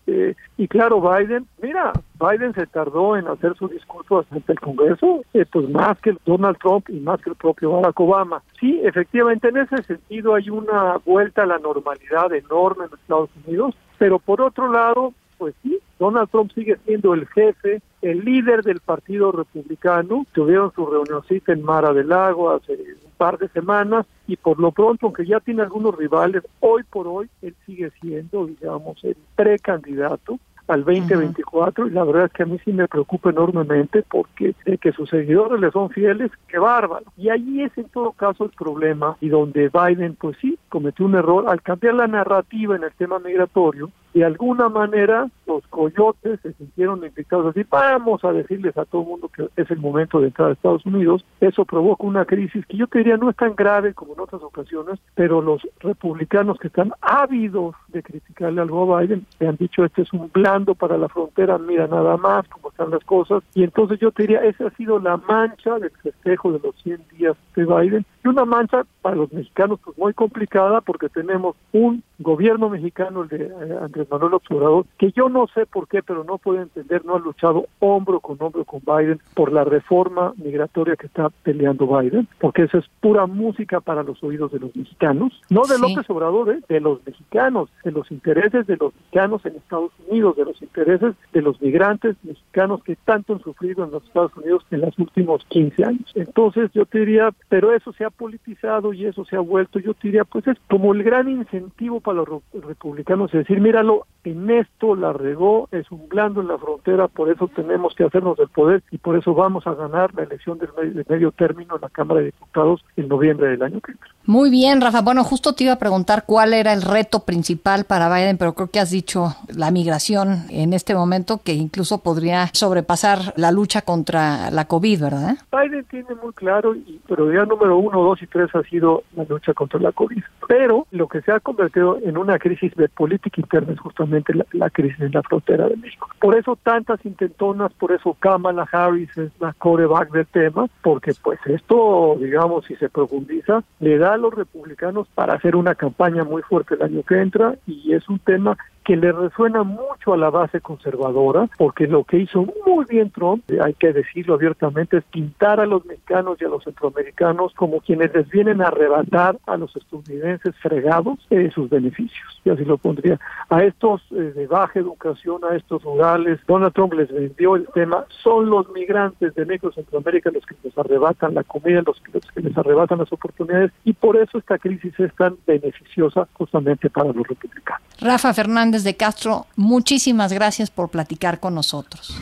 y 0.57 0.69
claro, 0.69 1.01
Biden, 1.01 1.47
mira, 1.61 1.93
Biden 2.21 2.55
se 2.55 2.67
tardó 2.67 3.17
en 3.17 3.27
hacer 3.29 3.57
su 3.57 3.69
discurso 3.69 4.25
ante 4.31 4.53
el 4.53 4.61
Congreso, 4.61 5.23
eh, 5.35 5.45
pues 5.51 5.69
más 5.69 5.99
que 6.01 6.17
Donald 6.25 6.59
Trump 6.59 6.89
y 6.89 7.01
más 7.01 7.21
que 7.21 7.31
el 7.31 7.37
propio 7.37 7.73
Barack 7.73 7.99
Obama. 8.01 8.43
Sí, 8.61 8.81
efectivamente, 8.85 9.49
en 9.49 9.59
ese 9.59 9.83
sentido 9.83 10.35
hay 10.35 10.51
una 10.51 10.99
vuelta 11.05 11.43
a 11.43 11.47
la 11.47 11.59
normalidad 11.59 12.33
enorme 12.33 12.85
en 12.85 12.95
Estados 12.95 13.31
Unidos, 13.45 13.75
pero 14.03 14.19
por 14.19 14.41
otro 14.41 14.69
lado, 14.69 15.15
pues 15.39 15.55
sí, 15.63 15.79
Donald 16.01 16.29
Trump 16.29 16.51
sigue 16.53 16.77
siendo 16.85 17.15
el 17.15 17.25
jefe, 17.29 17.81
el 18.01 18.25
líder 18.25 18.65
del 18.65 18.81
Partido 18.81 19.31
Republicano. 19.31 20.27
Tuvieron 20.33 20.73
su 20.75 20.85
reunioncita 20.85 21.53
en 21.53 21.63
Mara 21.63 21.93
del 21.93 22.09
Lago 22.09 22.51
hace 22.51 22.73
un 22.73 23.13
par 23.17 23.39
de 23.39 23.47
semanas 23.51 24.05
y 24.27 24.35
por 24.35 24.59
lo 24.59 24.73
pronto, 24.73 25.07
aunque 25.07 25.25
ya 25.25 25.39
tiene 25.39 25.63
algunos 25.63 25.97
rivales, 25.97 26.43
hoy 26.59 26.83
por 26.83 27.07
hoy 27.07 27.31
él 27.43 27.55
sigue 27.65 27.93
siendo, 28.01 28.47
digamos, 28.47 28.99
el 29.05 29.17
precandidato 29.37 30.41
al 30.73 30.85
2024 30.85 31.89
y 31.89 31.91
la 31.91 32.05
verdad 32.05 32.27
es 32.27 32.33
que 32.33 32.43
a 32.43 32.47
mí 32.47 32.59
sí 32.65 32.73
me 32.73 32.89
preocupa 32.89 33.31
enormemente 33.31 34.03
porque 34.03 34.55
que 34.81 34.93
sus 34.93 35.11
seguidores 35.11 35.61
le 35.61 35.71
son 35.71 35.91
fieles, 35.91 36.31
qué 36.49 36.59
bárbaro. 36.59 37.05
Y 37.17 37.29
ahí 37.29 37.63
es 37.63 37.77
en 37.77 37.89
todo 37.89 38.13
caso 38.13 38.45
el 38.45 38.51
problema 38.51 39.17
y 39.21 39.29
donde 39.29 39.69
Biden 39.69 40.17
pues 40.17 40.37
sí 40.41 40.59
cometió 40.69 41.05
un 41.05 41.15
error 41.15 41.45
al 41.49 41.63
cambiar 41.63 41.95
la 41.95 42.07
narrativa 42.07 42.77
en 42.77 42.85
el 42.85 42.93
tema 42.93 43.19
migratorio 43.19 43.91
de 44.15 44.25
alguna 44.25 44.69
manera 44.69 45.29
los 45.47 45.67
coyotes 45.69 46.41
se 46.41 46.53
sintieron 46.55 47.05
invitados 47.05 47.47
a 47.47 47.49
decir 47.49 47.67
vamos 47.71 48.25
a 48.25 48.33
decirles 48.33 48.77
a 48.77 48.85
todo 48.85 49.03
el 49.03 49.09
mundo 49.09 49.29
que 49.29 49.49
es 49.57 49.71
el 49.71 49.79
momento 49.79 50.21
de 50.21 50.29
entrar 50.29 50.51
a 50.51 50.53
Estados 50.53 50.85
Unidos. 50.87 51.25
Eso 51.41 51.65
provoca 51.65 52.05
una 52.05 52.25
crisis 52.25 52.65
que 52.67 52.77
yo 52.77 52.87
te 52.87 52.99
diría 52.99 53.17
no 53.17 53.31
es 53.31 53.37
tan 53.37 53.55
grave 53.55 53.95
como 53.95 54.15
en 54.15 54.21
otras 54.21 54.43
ocasiones, 54.43 54.99
pero 55.15 55.41
los 55.41 55.63
republicanos 55.81 56.59
que 56.59 56.69
están 56.69 56.93
ávidos 57.01 57.75
de 57.89 58.03
criticarle 58.03 58.61
algo 58.61 58.97
a 58.97 59.01
Biden 59.01 59.27
le 59.41 59.49
han 59.49 59.57
dicho 59.57 59.85
este 59.85 60.03
es 60.03 60.13
un 60.13 60.31
blando 60.33 60.75
para 60.75 60.99
la 60.99 61.09
frontera, 61.09 61.59
mira 61.59 61.87
nada 61.87 62.17
más 62.17 62.47
cómo 62.49 62.71
están 62.71 62.91
las 62.91 63.05
cosas. 63.05 63.43
Y 63.55 63.65
entonces 63.65 63.99
yo 63.99 64.11
te 64.11 64.23
diría, 64.23 64.45
esa 64.45 64.67
ha 64.67 64.71
sido 64.71 64.99
la 64.99 65.17
mancha 65.17 65.79
del 65.79 65.91
festejo 66.03 66.53
de 66.53 66.61
los 66.61 66.75
100 66.83 67.01
días 67.17 67.37
de 67.57 67.65
Biden 67.65 68.05
y 68.25 68.29
una 68.29 68.45
mancha 68.45 68.85
para 69.01 69.17
los 69.17 69.33
mexicanos 69.33 69.81
pues 69.85 69.97
muy 69.99 70.15
complicada 70.15 70.81
porque 70.81 71.09
tenemos 71.09 71.57
un 71.73 72.03
gobierno 72.23 72.69
mexicano, 72.69 73.23
el 73.23 73.29
de 73.29 73.45
eh, 73.47 73.79
Andrés 73.81 74.09
Manuel 74.11 74.35
Observador, 74.35 74.87
que 74.99 75.13
yo 75.13 75.29
no 75.29 75.47
sé 75.49 75.67
por 75.67 75.89
qué, 75.89 76.03
pero 76.03 76.25
no 76.25 76.39
puedo 76.39 76.61
entender, 76.61 77.05
no 77.05 77.17
ha 77.17 77.19
luchado 77.19 77.67
hombro 77.81 78.21
con 78.21 78.37
hombro 78.41 78.65
con 78.65 78.81
Biden 78.81 79.21
por 79.35 79.53
la 79.53 79.65
reforma 79.65 80.33
migratoria 80.37 80.97
que 80.97 81.07
está 81.07 81.29
peleando 81.43 81.87
Biden, 81.87 82.29
porque 82.41 82.63
eso 82.63 82.79
es 82.79 82.85
pura 83.01 83.27
música 83.27 83.81
para 83.81 84.03
los 84.03 84.23
oídos 84.23 84.53
de 84.53 84.61
los 84.61 84.75
mexicanos, 84.75 85.41
no 85.51 85.63
de 85.63 85.79
López 85.79 86.09
Obrador, 86.09 86.51
¿eh? 86.51 86.61
de 86.69 86.81
los 86.81 87.05
mexicanos, 87.07 87.69
de 87.85 87.93
los 87.93 88.11
intereses 88.11 88.67
de 88.67 88.77
los 88.77 88.95
mexicanos 88.95 89.45
en 89.47 89.57
Estados 89.57 89.93
Unidos, 90.09 90.37
de 90.37 90.45
los 90.45 90.63
intereses 90.63 91.15
de 91.33 91.43
los 91.43 91.61
migrantes 91.61 92.17
mexicanos 92.23 92.83
que 92.83 92.97
tanto 92.97 93.35
han 93.35 93.43
sufrido 93.43 93.85
en 93.85 93.91
los 93.91 94.05
Estados 94.05 94.37
Unidos 94.37 94.65
en 94.71 94.81
los 94.83 94.99
últimos 94.99 95.45
15 95.47 95.85
años. 95.85 96.13
Entonces 96.15 96.71
yo 96.73 96.87
te 96.87 97.01
diría, 97.01 97.31
pero 97.49 97.73
eso 97.73 97.93
se 97.93 98.05
ha 98.05 98.11
politizado 98.11 98.93
y 98.93 99.07
eso 99.07 99.25
se 99.25 99.37
ha 99.37 99.41
vuelto, 99.41 99.79
yo 99.79 99.95
diría, 100.03 100.25
pues 100.25 100.47
es 100.47 100.57
como 100.69 100.93
el 100.95 101.03
gran 101.03 101.29
incentivo 101.29 102.01
para 102.01 102.12
los 102.13 102.29
republicanos, 102.53 103.33
es 103.35 103.41
decir, 103.41 103.61
míralo, 103.61 104.07
en 104.25 104.51
esto 104.51 104.95
la 104.95 105.13
regó, 105.13 105.69
es 105.73 105.91
un 105.91 106.09
blando 106.09 106.41
en 106.41 106.49
la 106.49 106.59
frontera, 106.59 107.09
por 107.09 107.31
eso 107.31 107.49
tenemos 107.49 107.95
que 107.95 108.05
hacernos 108.05 108.37
del 108.37 108.49
poder 108.49 108.83
y 108.91 108.99
por 108.99 109.17
eso 109.17 109.35
vamos 109.35 109.67
a 109.67 109.75
ganar 109.75 110.15
la 110.15 110.23
elección 110.23 110.59
del 110.59 110.71
medio, 111.09 111.33
término 111.33 111.77
en 111.77 111.81
la 111.81 111.89
Cámara 111.89 112.21
de 112.21 112.27
Diputados 112.27 112.85
en 112.97 113.09
noviembre 113.09 113.49
del 113.49 113.63
año 113.63 113.81
que 113.81 113.93
viene. 113.93 114.07
Muy 114.25 114.51
bien, 114.51 114.81
Rafa. 114.81 115.03
Bueno, 115.03 115.25
justo 115.25 115.55
te 115.55 115.65
iba 115.65 115.73
a 115.73 115.79
preguntar 115.79 116.25
cuál 116.27 116.55
era 116.55 116.73
el 116.73 116.83
reto 116.83 117.21
principal 117.21 117.85
para 117.85 118.15
Biden, 118.15 118.39
pero 118.39 118.53
creo 118.55 118.69
que 118.69 118.79
has 118.79 118.91
dicho 118.91 119.35
la 119.49 119.71
migración 119.73 120.45
en 120.51 120.73
este 120.73 120.95
momento 120.95 121.41
que 121.43 121.55
incluso 121.55 121.99
podría 122.03 122.49
sobrepasar 122.53 123.35
la 123.37 123.51
lucha 123.51 123.83
contra 123.83 124.51
la 124.51 124.67
COVID, 124.67 125.03
¿verdad? 125.03 125.37
Biden 125.51 125.85
tiene 125.87 126.15
muy 126.23 126.33
claro, 126.35 126.75
y 126.75 127.01
prioridad 127.09 127.47
número 127.47 127.77
uno, 127.77 128.03
dos 128.03 128.23
y 128.23 128.27
tres 128.27 128.55
ha 128.55 128.63
sido 128.63 129.03
la 129.17 129.25
lucha 129.25 129.53
contra 129.55 129.81
la 129.81 129.91
COVID. 129.91 130.23
Pero 130.47 130.87
lo 130.91 131.09
que 131.09 131.21
se 131.23 131.33
ha 131.33 131.41
convertido 131.41 131.99
en 132.05 132.17
una 132.17 132.39
crisis 132.39 132.75
de 132.75 132.89
política 132.89 133.41
interna 133.41 133.73
es 133.73 133.81
justamente 133.81 134.33
la, 134.53 134.71
crisis 134.71 135.01
en 135.01 135.13
la 135.13 135.23
frontera 135.23 135.69
de 135.69 135.77
México. 135.77 136.09
Por 136.21 136.37
eso 136.37 136.59
tantas 136.63 137.05
intentonas, 137.05 137.73
por 137.75 137.93
eso 137.93 138.17
Kamala 138.19 138.69
Harris 138.71 139.17
es 139.17 139.31
la 139.41 139.53
coreback 139.55 140.11
del 140.11 140.27
tema, 140.27 140.67
porque 140.83 141.13
pues 141.23 141.39
esto, 141.47 142.17
digamos, 142.19 142.65
si 142.67 142.77
se 142.77 142.89
profundiza, 142.89 143.63
le 143.81 143.99
da 143.99 144.15
a 144.15 144.17
los 144.17 144.35
republicanos 144.35 145.09
para 145.15 145.35
hacer 145.35 145.57
una 145.57 145.75
campaña 145.75 146.25
muy 146.25 146.43
fuerte 146.43 146.75
el 146.75 146.83
año 146.83 147.03
que 147.03 147.21
entra 147.21 147.57
y 147.67 147.93
es 147.93 148.09
un 148.09 148.19
tema 148.19 148.57
que 148.85 148.97
le 148.97 149.13
resuena 149.13 149.63
mucho 149.63 150.13
a 150.13 150.17
la 150.17 150.31
base 150.31 150.61
conservadora, 150.61 151.49
porque 151.59 151.87
lo 151.87 152.05
que 152.05 152.19
hizo 152.19 152.47
muy 152.67 152.85
bien 152.87 153.11
Trump, 153.11 153.45
hay 153.63 153.75
que 153.75 153.93
decirlo 153.93 154.35
abiertamente, 154.35 154.99
es 154.99 155.05
pintar 155.05 155.61
a 155.61 155.67
los 155.67 155.85
mexicanos 155.85 156.39
y 156.41 156.45
a 156.45 156.49
los 156.49 156.65
centroamericanos 156.65 157.53
como 157.55 157.81
quienes 157.81 158.13
les 158.15 158.29
vienen 158.29 158.61
a 158.61 158.69
arrebatar 158.69 159.39
a 159.47 159.57
los 159.57 159.75
estadounidenses 159.77 160.55
fregados 160.57 161.19
eh, 161.31 161.51
sus 161.55 161.71
beneficios. 161.71 162.41
Y 162.45 162.51
así 162.51 162.65
lo 162.65 162.79
pondría. 162.79 163.19
A 163.49 163.63
estos 163.63 164.03
eh, 164.11 164.15
de 164.15 164.47
baja 164.47 164.81
educación, 164.81 165.43
a 165.49 165.55
estos 165.55 165.83
rurales, 165.83 166.41
Donald 166.47 166.73
Trump 166.73 166.95
les 166.95 167.13
vendió 167.13 167.57
el 167.57 167.67
tema, 167.69 168.05
son 168.23 168.51
los 168.51 168.69
migrantes 168.71 169.35
de 169.35 169.45
México 169.45 169.73
Centroamérica 169.73 170.31
los 170.31 170.45
que 170.47 170.55
les 170.63 170.77
arrebatan 170.77 171.35
la 171.35 171.45
comida, 171.45 171.83
los 171.87 172.01
que, 172.01 172.13
los 172.13 172.31
que 172.31 172.41
les 172.41 172.57
arrebatan 172.57 172.99
las 172.99 173.13
oportunidades, 173.13 173.71
y 173.85 173.93
por 173.93 174.17
eso 174.17 174.39
esta 174.39 174.59
crisis 174.59 174.99
es 174.99 175.15
tan 175.15 175.37
beneficiosa 175.47 176.27
justamente 176.35 176.91
para 176.91 177.13
los 177.13 177.27
republicanos. 177.27 177.83
Rafa 178.03 178.35
Fernández 178.35 178.83
de 178.83 178.97
Castro, 178.97 179.47
muchísimas 179.55 180.33
gracias 180.33 180.71
por 180.71 180.89
platicar 180.91 181.39
con 181.39 181.55
nosotros. 181.55 182.17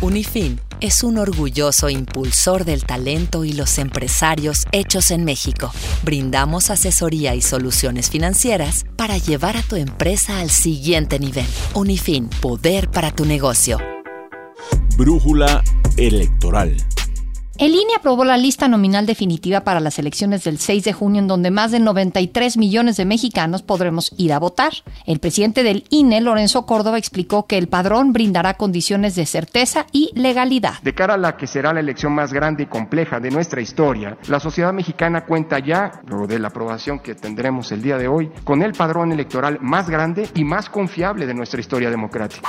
Unifin 0.00 0.58
es 0.80 1.02
un 1.02 1.18
orgulloso 1.18 1.90
impulsor 1.90 2.64
del 2.64 2.84
talento 2.84 3.44
y 3.44 3.52
los 3.52 3.76
empresarios 3.76 4.64
hechos 4.72 5.10
en 5.10 5.24
México. 5.24 5.70
Brindamos 6.02 6.70
asesoría 6.70 7.34
y 7.34 7.42
soluciones 7.42 8.08
financieras 8.08 8.86
para 8.96 9.18
llevar 9.18 9.58
a 9.58 9.62
tu 9.62 9.76
empresa 9.76 10.40
al 10.40 10.48
siguiente 10.48 11.18
nivel. 11.18 11.46
Unifin, 11.74 12.30
poder 12.40 12.90
para 12.90 13.10
tu 13.10 13.26
negocio. 13.26 13.76
Brújula 14.96 15.62
electoral. 15.98 16.74
El 17.58 17.74
INE 17.74 17.96
aprobó 17.96 18.24
la 18.24 18.36
lista 18.36 18.68
nominal 18.68 19.04
definitiva 19.04 19.62
para 19.62 19.80
las 19.80 19.98
elecciones 19.98 20.44
del 20.44 20.58
6 20.58 20.84
de 20.84 20.92
junio, 20.92 21.20
en 21.20 21.26
donde 21.26 21.50
más 21.50 21.72
de 21.72 21.80
93 21.80 22.56
millones 22.56 22.96
de 22.96 23.04
mexicanos 23.04 23.62
podremos 23.62 24.14
ir 24.16 24.32
a 24.32 24.38
votar. 24.38 24.74
El 25.06 25.18
presidente 25.18 25.64
del 25.64 25.82
INE, 25.90 26.20
Lorenzo 26.20 26.66
Córdoba, 26.66 26.98
explicó 26.98 27.48
que 27.48 27.58
el 27.58 27.66
padrón 27.66 28.12
brindará 28.12 28.54
condiciones 28.54 29.16
de 29.16 29.26
certeza 29.26 29.86
y 29.90 30.12
legalidad. 30.14 30.80
De 30.82 30.94
cara 30.94 31.14
a 31.14 31.18
la 31.18 31.36
que 31.36 31.48
será 31.48 31.72
la 31.72 31.80
elección 31.80 32.12
más 32.12 32.32
grande 32.32 32.62
y 32.62 32.66
compleja 32.66 33.18
de 33.18 33.32
nuestra 33.32 33.60
historia, 33.60 34.16
la 34.28 34.38
sociedad 34.38 34.72
mexicana 34.72 35.26
cuenta 35.26 35.58
ya, 35.58 36.00
luego 36.06 36.28
de 36.28 36.38
la 36.38 36.48
aprobación 36.48 37.00
que 37.00 37.16
tendremos 37.16 37.72
el 37.72 37.82
día 37.82 37.98
de 37.98 38.06
hoy, 38.06 38.30
con 38.44 38.62
el 38.62 38.72
padrón 38.72 39.10
electoral 39.10 39.58
más 39.60 39.90
grande 39.90 40.28
y 40.36 40.44
más 40.44 40.70
confiable 40.70 41.26
de 41.26 41.34
nuestra 41.34 41.58
historia 41.58 41.90
democrática. 41.90 42.48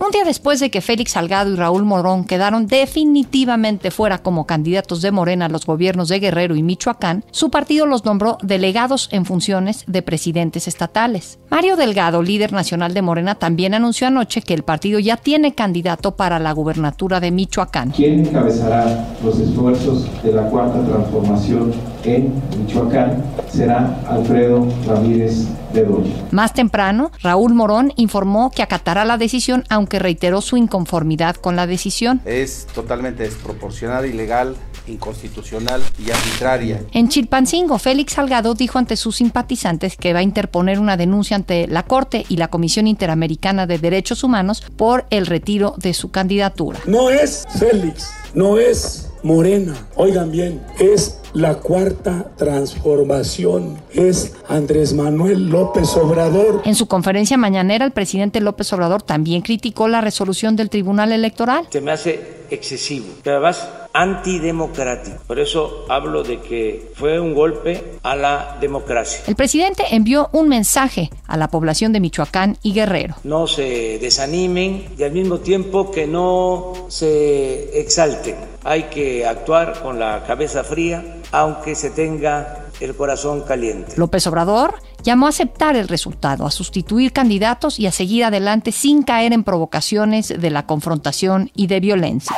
Un 0.00 0.10
día 0.10 0.24
después 0.24 0.58
de 0.58 0.70
que 0.70 0.80
Félix 0.80 1.12
Salgado 1.12 1.52
y 1.52 1.56
Raúl 1.56 1.84
Morón 1.84 2.24
quedaron 2.24 2.66
definitivamente 2.66 3.90
fuera 3.90 4.18
como 4.18 4.47
candidatos 4.48 5.00
de 5.00 5.12
Morena 5.12 5.44
a 5.44 5.48
los 5.48 5.64
gobiernos 5.64 6.08
de 6.08 6.18
Guerrero 6.18 6.56
y 6.56 6.64
Michoacán, 6.64 7.24
su 7.30 7.50
partido 7.50 7.86
los 7.86 8.04
nombró 8.04 8.38
delegados 8.42 9.08
en 9.12 9.24
funciones 9.24 9.84
de 9.86 10.02
presidentes 10.02 10.66
estatales. 10.66 11.38
Mario 11.50 11.76
Delgado, 11.76 12.24
líder 12.24 12.52
nacional 12.52 12.94
de 12.94 13.02
Morena, 13.02 13.36
también 13.36 13.74
anunció 13.74 14.08
anoche 14.08 14.42
que 14.42 14.54
el 14.54 14.64
partido 14.64 14.98
ya 14.98 15.16
tiene 15.16 15.54
candidato 15.54 16.16
para 16.16 16.40
la 16.40 16.50
gubernatura 16.50 17.20
de 17.20 17.30
Michoacán. 17.30 17.92
¿Quién 17.92 18.26
encabezará 18.26 19.06
los 19.22 19.38
esfuerzos 19.38 20.08
de 20.24 20.32
la 20.32 20.42
cuarta 20.48 20.84
transformación 20.84 21.72
en 22.04 22.40
Michoacán? 22.58 23.24
Será 23.50 24.00
Alfredo 24.08 24.66
Ramírez 24.86 25.46
Bedoya. 25.72 26.12
Más 26.30 26.52
temprano, 26.54 27.10
Raúl 27.22 27.54
Morón 27.54 27.92
informó 27.96 28.50
que 28.50 28.62
acatará 28.62 29.04
la 29.04 29.18
decisión, 29.18 29.64
aunque 29.68 29.98
reiteró 29.98 30.40
su 30.40 30.56
inconformidad 30.56 31.36
con 31.36 31.56
la 31.56 31.66
decisión. 31.66 32.20
Es 32.24 32.66
totalmente 32.74 33.24
desproporcionada, 33.24 34.06
ilegal, 34.06 34.56
inconstitucional 34.86 35.82
y 35.98 36.10
arbitraria. 36.10 36.82
En 36.92 37.08
Chilpancingo, 37.08 37.78
Félix 37.78 38.14
Salgado 38.14 38.54
dijo 38.54 38.78
ante 38.78 38.96
sus 38.96 39.16
simpatizantes 39.16 39.96
que 39.96 40.12
va 40.12 40.20
a 40.20 40.22
interponer 40.22 40.80
una 40.80 40.96
denuncia 40.96 41.36
ante 41.36 41.66
la 41.66 41.82
Corte 41.82 42.24
y 42.28 42.36
la 42.36 42.48
Comisión 42.48 42.86
Interamericana 42.86 43.66
de 43.66 43.78
Derechos 43.78 44.24
Humanos 44.24 44.62
por 44.76 45.06
el 45.10 45.26
retiro 45.26 45.74
de 45.78 45.94
su 45.94 46.10
candidatura. 46.10 46.78
No 46.86 47.10
es 47.10 47.46
Félix, 47.58 48.10
no 48.34 48.58
es 48.58 49.10
Morena. 49.22 49.74
Oigan 49.96 50.30
bien, 50.30 50.62
es 50.78 51.20
la 51.38 51.54
cuarta 51.54 52.32
transformación. 52.36 53.78
Es 53.92 54.34
Andrés 54.48 54.92
Manuel 54.92 55.48
López 55.48 55.96
Obrador. 55.96 56.62
En 56.64 56.74
su 56.74 56.88
conferencia 56.88 57.36
mañanera, 57.36 57.84
el 57.84 57.92
presidente 57.92 58.40
López 58.40 58.72
Obrador 58.72 59.02
también 59.02 59.42
criticó 59.42 59.86
la 59.86 60.00
resolución 60.00 60.56
del 60.56 60.68
Tribunal 60.68 61.12
Electoral. 61.12 61.68
Se 61.70 61.80
me 61.80 61.92
hace 61.92 62.38
excesivo, 62.50 63.06
pero 63.22 63.36
además 63.36 63.68
antidemocrático. 63.92 65.16
Por 65.26 65.38
eso 65.38 65.84
hablo 65.88 66.22
de 66.22 66.40
que 66.40 66.92
fue 66.94 67.18
un 67.18 67.34
golpe 67.34 67.98
a 68.02 68.14
la 68.14 68.56
democracia. 68.60 69.22
El 69.26 69.36
presidente 69.36 69.84
envió 69.90 70.28
un 70.32 70.48
mensaje 70.48 71.10
a 71.26 71.36
la 71.36 71.48
población 71.48 71.92
de 71.92 72.00
Michoacán 72.00 72.58
y 72.62 72.72
Guerrero. 72.72 73.16
No 73.24 73.46
se 73.46 73.98
desanimen 73.98 74.86
y 74.96 75.02
al 75.02 75.12
mismo 75.12 75.38
tiempo 75.38 75.90
que 75.90 76.06
no 76.06 76.74
se 76.88 77.80
exalten. 77.80 78.36
Hay 78.64 78.84
que 78.84 79.26
actuar 79.26 79.80
con 79.82 79.98
la 79.98 80.24
cabeza 80.26 80.62
fría, 80.62 81.20
aunque 81.32 81.74
se 81.74 81.90
tenga 81.90 82.66
el 82.80 82.94
corazón 82.94 83.42
caliente. 83.42 83.94
López 83.96 84.26
Obrador 84.26 84.74
llamó 85.02 85.26
a 85.26 85.30
aceptar 85.30 85.76
el 85.76 85.88
resultado, 85.88 86.46
a 86.46 86.50
sustituir 86.50 87.12
candidatos 87.12 87.78
y 87.78 87.86
a 87.86 87.92
seguir 87.92 88.24
adelante 88.24 88.72
sin 88.72 89.02
caer 89.02 89.32
en 89.32 89.44
provocaciones 89.44 90.28
de 90.28 90.50
la 90.50 90.66
confrontación 90.66 91.50
y 91.54 91.66
de 91.66 91.80
violencia. 91.80 92.36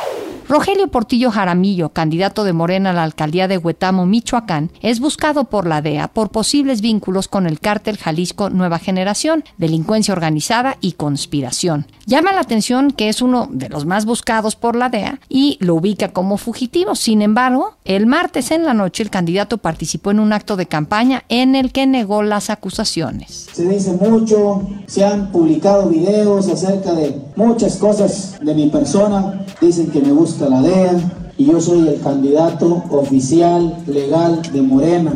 Rogelio 0.51 0.89
Portillo 0.89 1.31
Jaramillo, 1.31 1.93
candidato 1.93 2.43
de 2.43 2.51
Morena 2.51 2.89
a 2.89 2.93
la 2.93 3.03
alcaldía 3.03 3.47
de 3.47 3.57
Huetamo, 3.57 4.05
Michoacán, 4.05 4.69
es 4.81 4.99
buscado 4.99 5.45
por 5.45 5.65
la 5.65 5.81
DEA 5.81 6.09
por 6.09 6.29
posibles 6.29 6.81
vínculos 6.81 7.29
con 7.29 7.47
el 7.47 7.61
cártel 7.61 7.95
Jalisco 7.95 8.49
Nueva 8.49 8.77
Generación, 8.77 9.45
delincuencia 9.57 10.13
organizada 10.13 10.75
y 10.81 10.91
conspiración. 10.91 11.85
Llama 12.05 12.33
la 12.33 12.41
atención 12.41 12.91
que 12.91 13.07
es 13.07 13.21
uno 13.21 13.47
de 13.49 13.69
los 13.69 13.85
más 13.85 14.03
buscados 14.03 14.57
por 14.57 14.75
la 14.75 14.89
DEA 14.89 15.21
y 15.29 15.57
lo 15.61 15.75
ubica 15.75 16.11
como 16.11 16.35
fugitivo. 16.35 16.95
Sin 16.95 17.21
embargo, 17.21 17.75
el 17.85 18.05
martes 18.05 18.51
en 18.51 18.65
la 18.65 18.73
noche 18.73 19.03
el 19.03 19.09
candidato 19.09 19.59
participó 19.59 20.11
en 20.11 20.19
un 20.19 20.33
acto 20.33 20.57
de 20.57 20.65
campaña 20.65 21.23
en 21.29 21.55
el 21.55 21.71
que 21.71 21.87
negó 21.87 22.23
las 22.23 22.49
acusaciones. 22.49 23.47
Se 23.53 23.69
dice 23.69 23.93
mucho, 23.93 24.67
se 24.87 25.05
han 25.05 25.31
publicado 25.31 25.87
videos 25.87 26.49
acerca 26.49 26.91
de 26.91 27.21
muchas 27.37 27.77
cosas 27.77 28.37
de 28.41 28.53
mi 28.53 28.67
persona. 28.69 29.45
Dicen 29.61 29.89
que 29.91 30.01
me 30.01 30.11
la 30.49 30.61
DEA 30.61 31.33
y 31.37 31.45
yo 31.45 31.59
soy 31.59 31.87
el 31.87 32.01
candidato 32.01 32.83
oficial 32.89 33.77
legal 33.87 34.41
de 34.51 34.61
Morena 34.61 35.11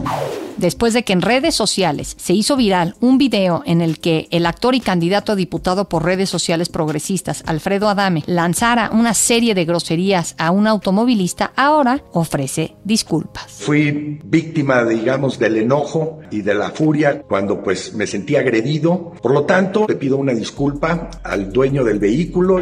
después 0.58 0.94
de 0.94 1.04
que 1.04 1.14
en 1.14 1.22
redes 1.22 1.56
sociales 1.56 2.16
se 2.20 2.34
hizo 2.34 2.56
viral 2.56 2.96
un 3.00 3.18
video 3.18 3.64
en 3.66 3.82
el 3.82 4.00
que 4.00 4.28
el 4.32 4.46
actor 4.46 4.76
y 4.76 4.80
candidato 4.80 5.32
a 5.32 5.36
diputado 5.36 5.90
por 5.90 6.04
redes 6.06 6.30
sociales 6.30 6.70
progresistas, 6.70 7.44
Alfredo 7.46 7.90
Adame, 7.90 8.24
lanzara 8.26 8.90
una 8.92 9.14
serie 9.14 9.56
de 9.56 9.66
groserías 9.66 10.36
a 10.38 10.52
un 10.52 10.68
automovilista, 10.68 11.54
ahora 11.56 12.04
ofrece 12.14 12.76
disculpas. 12.84 13.46
Fui 13.52 14.20
víctima, 14.24 14.84
digamos, 14.84 15.40
del 15.40 15.58
enojo 15.58 16.20
y 16.32 16.42
de 16.42 16.56
la 16.56 16.70
furia 16.72 17.22
cuando 17.22 17.62
pues 17.62 17.94
me 17.94 18.08
sentí 18.08 18.36
agredido. 18.36 19.14
Por 19.22 19.34
lo 19.34 19.44
tanto, 19.44 19.86
le 19.88 19.96
pido 19.96 20.18
una 20.18 20.34
disculpa 20.34 21.10
al 21.24 21.52
dueño 21.52 21.84
del 21.84 22.00
vehículo. 22.00 22.62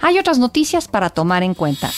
Hay 0.00 0.18
otras 0.18 0.38
noticias 0.38 0.88
para 0.88 1.10
tomar 1.10 1.42
en 1.42 1.54
cuenta. 1.54 1.90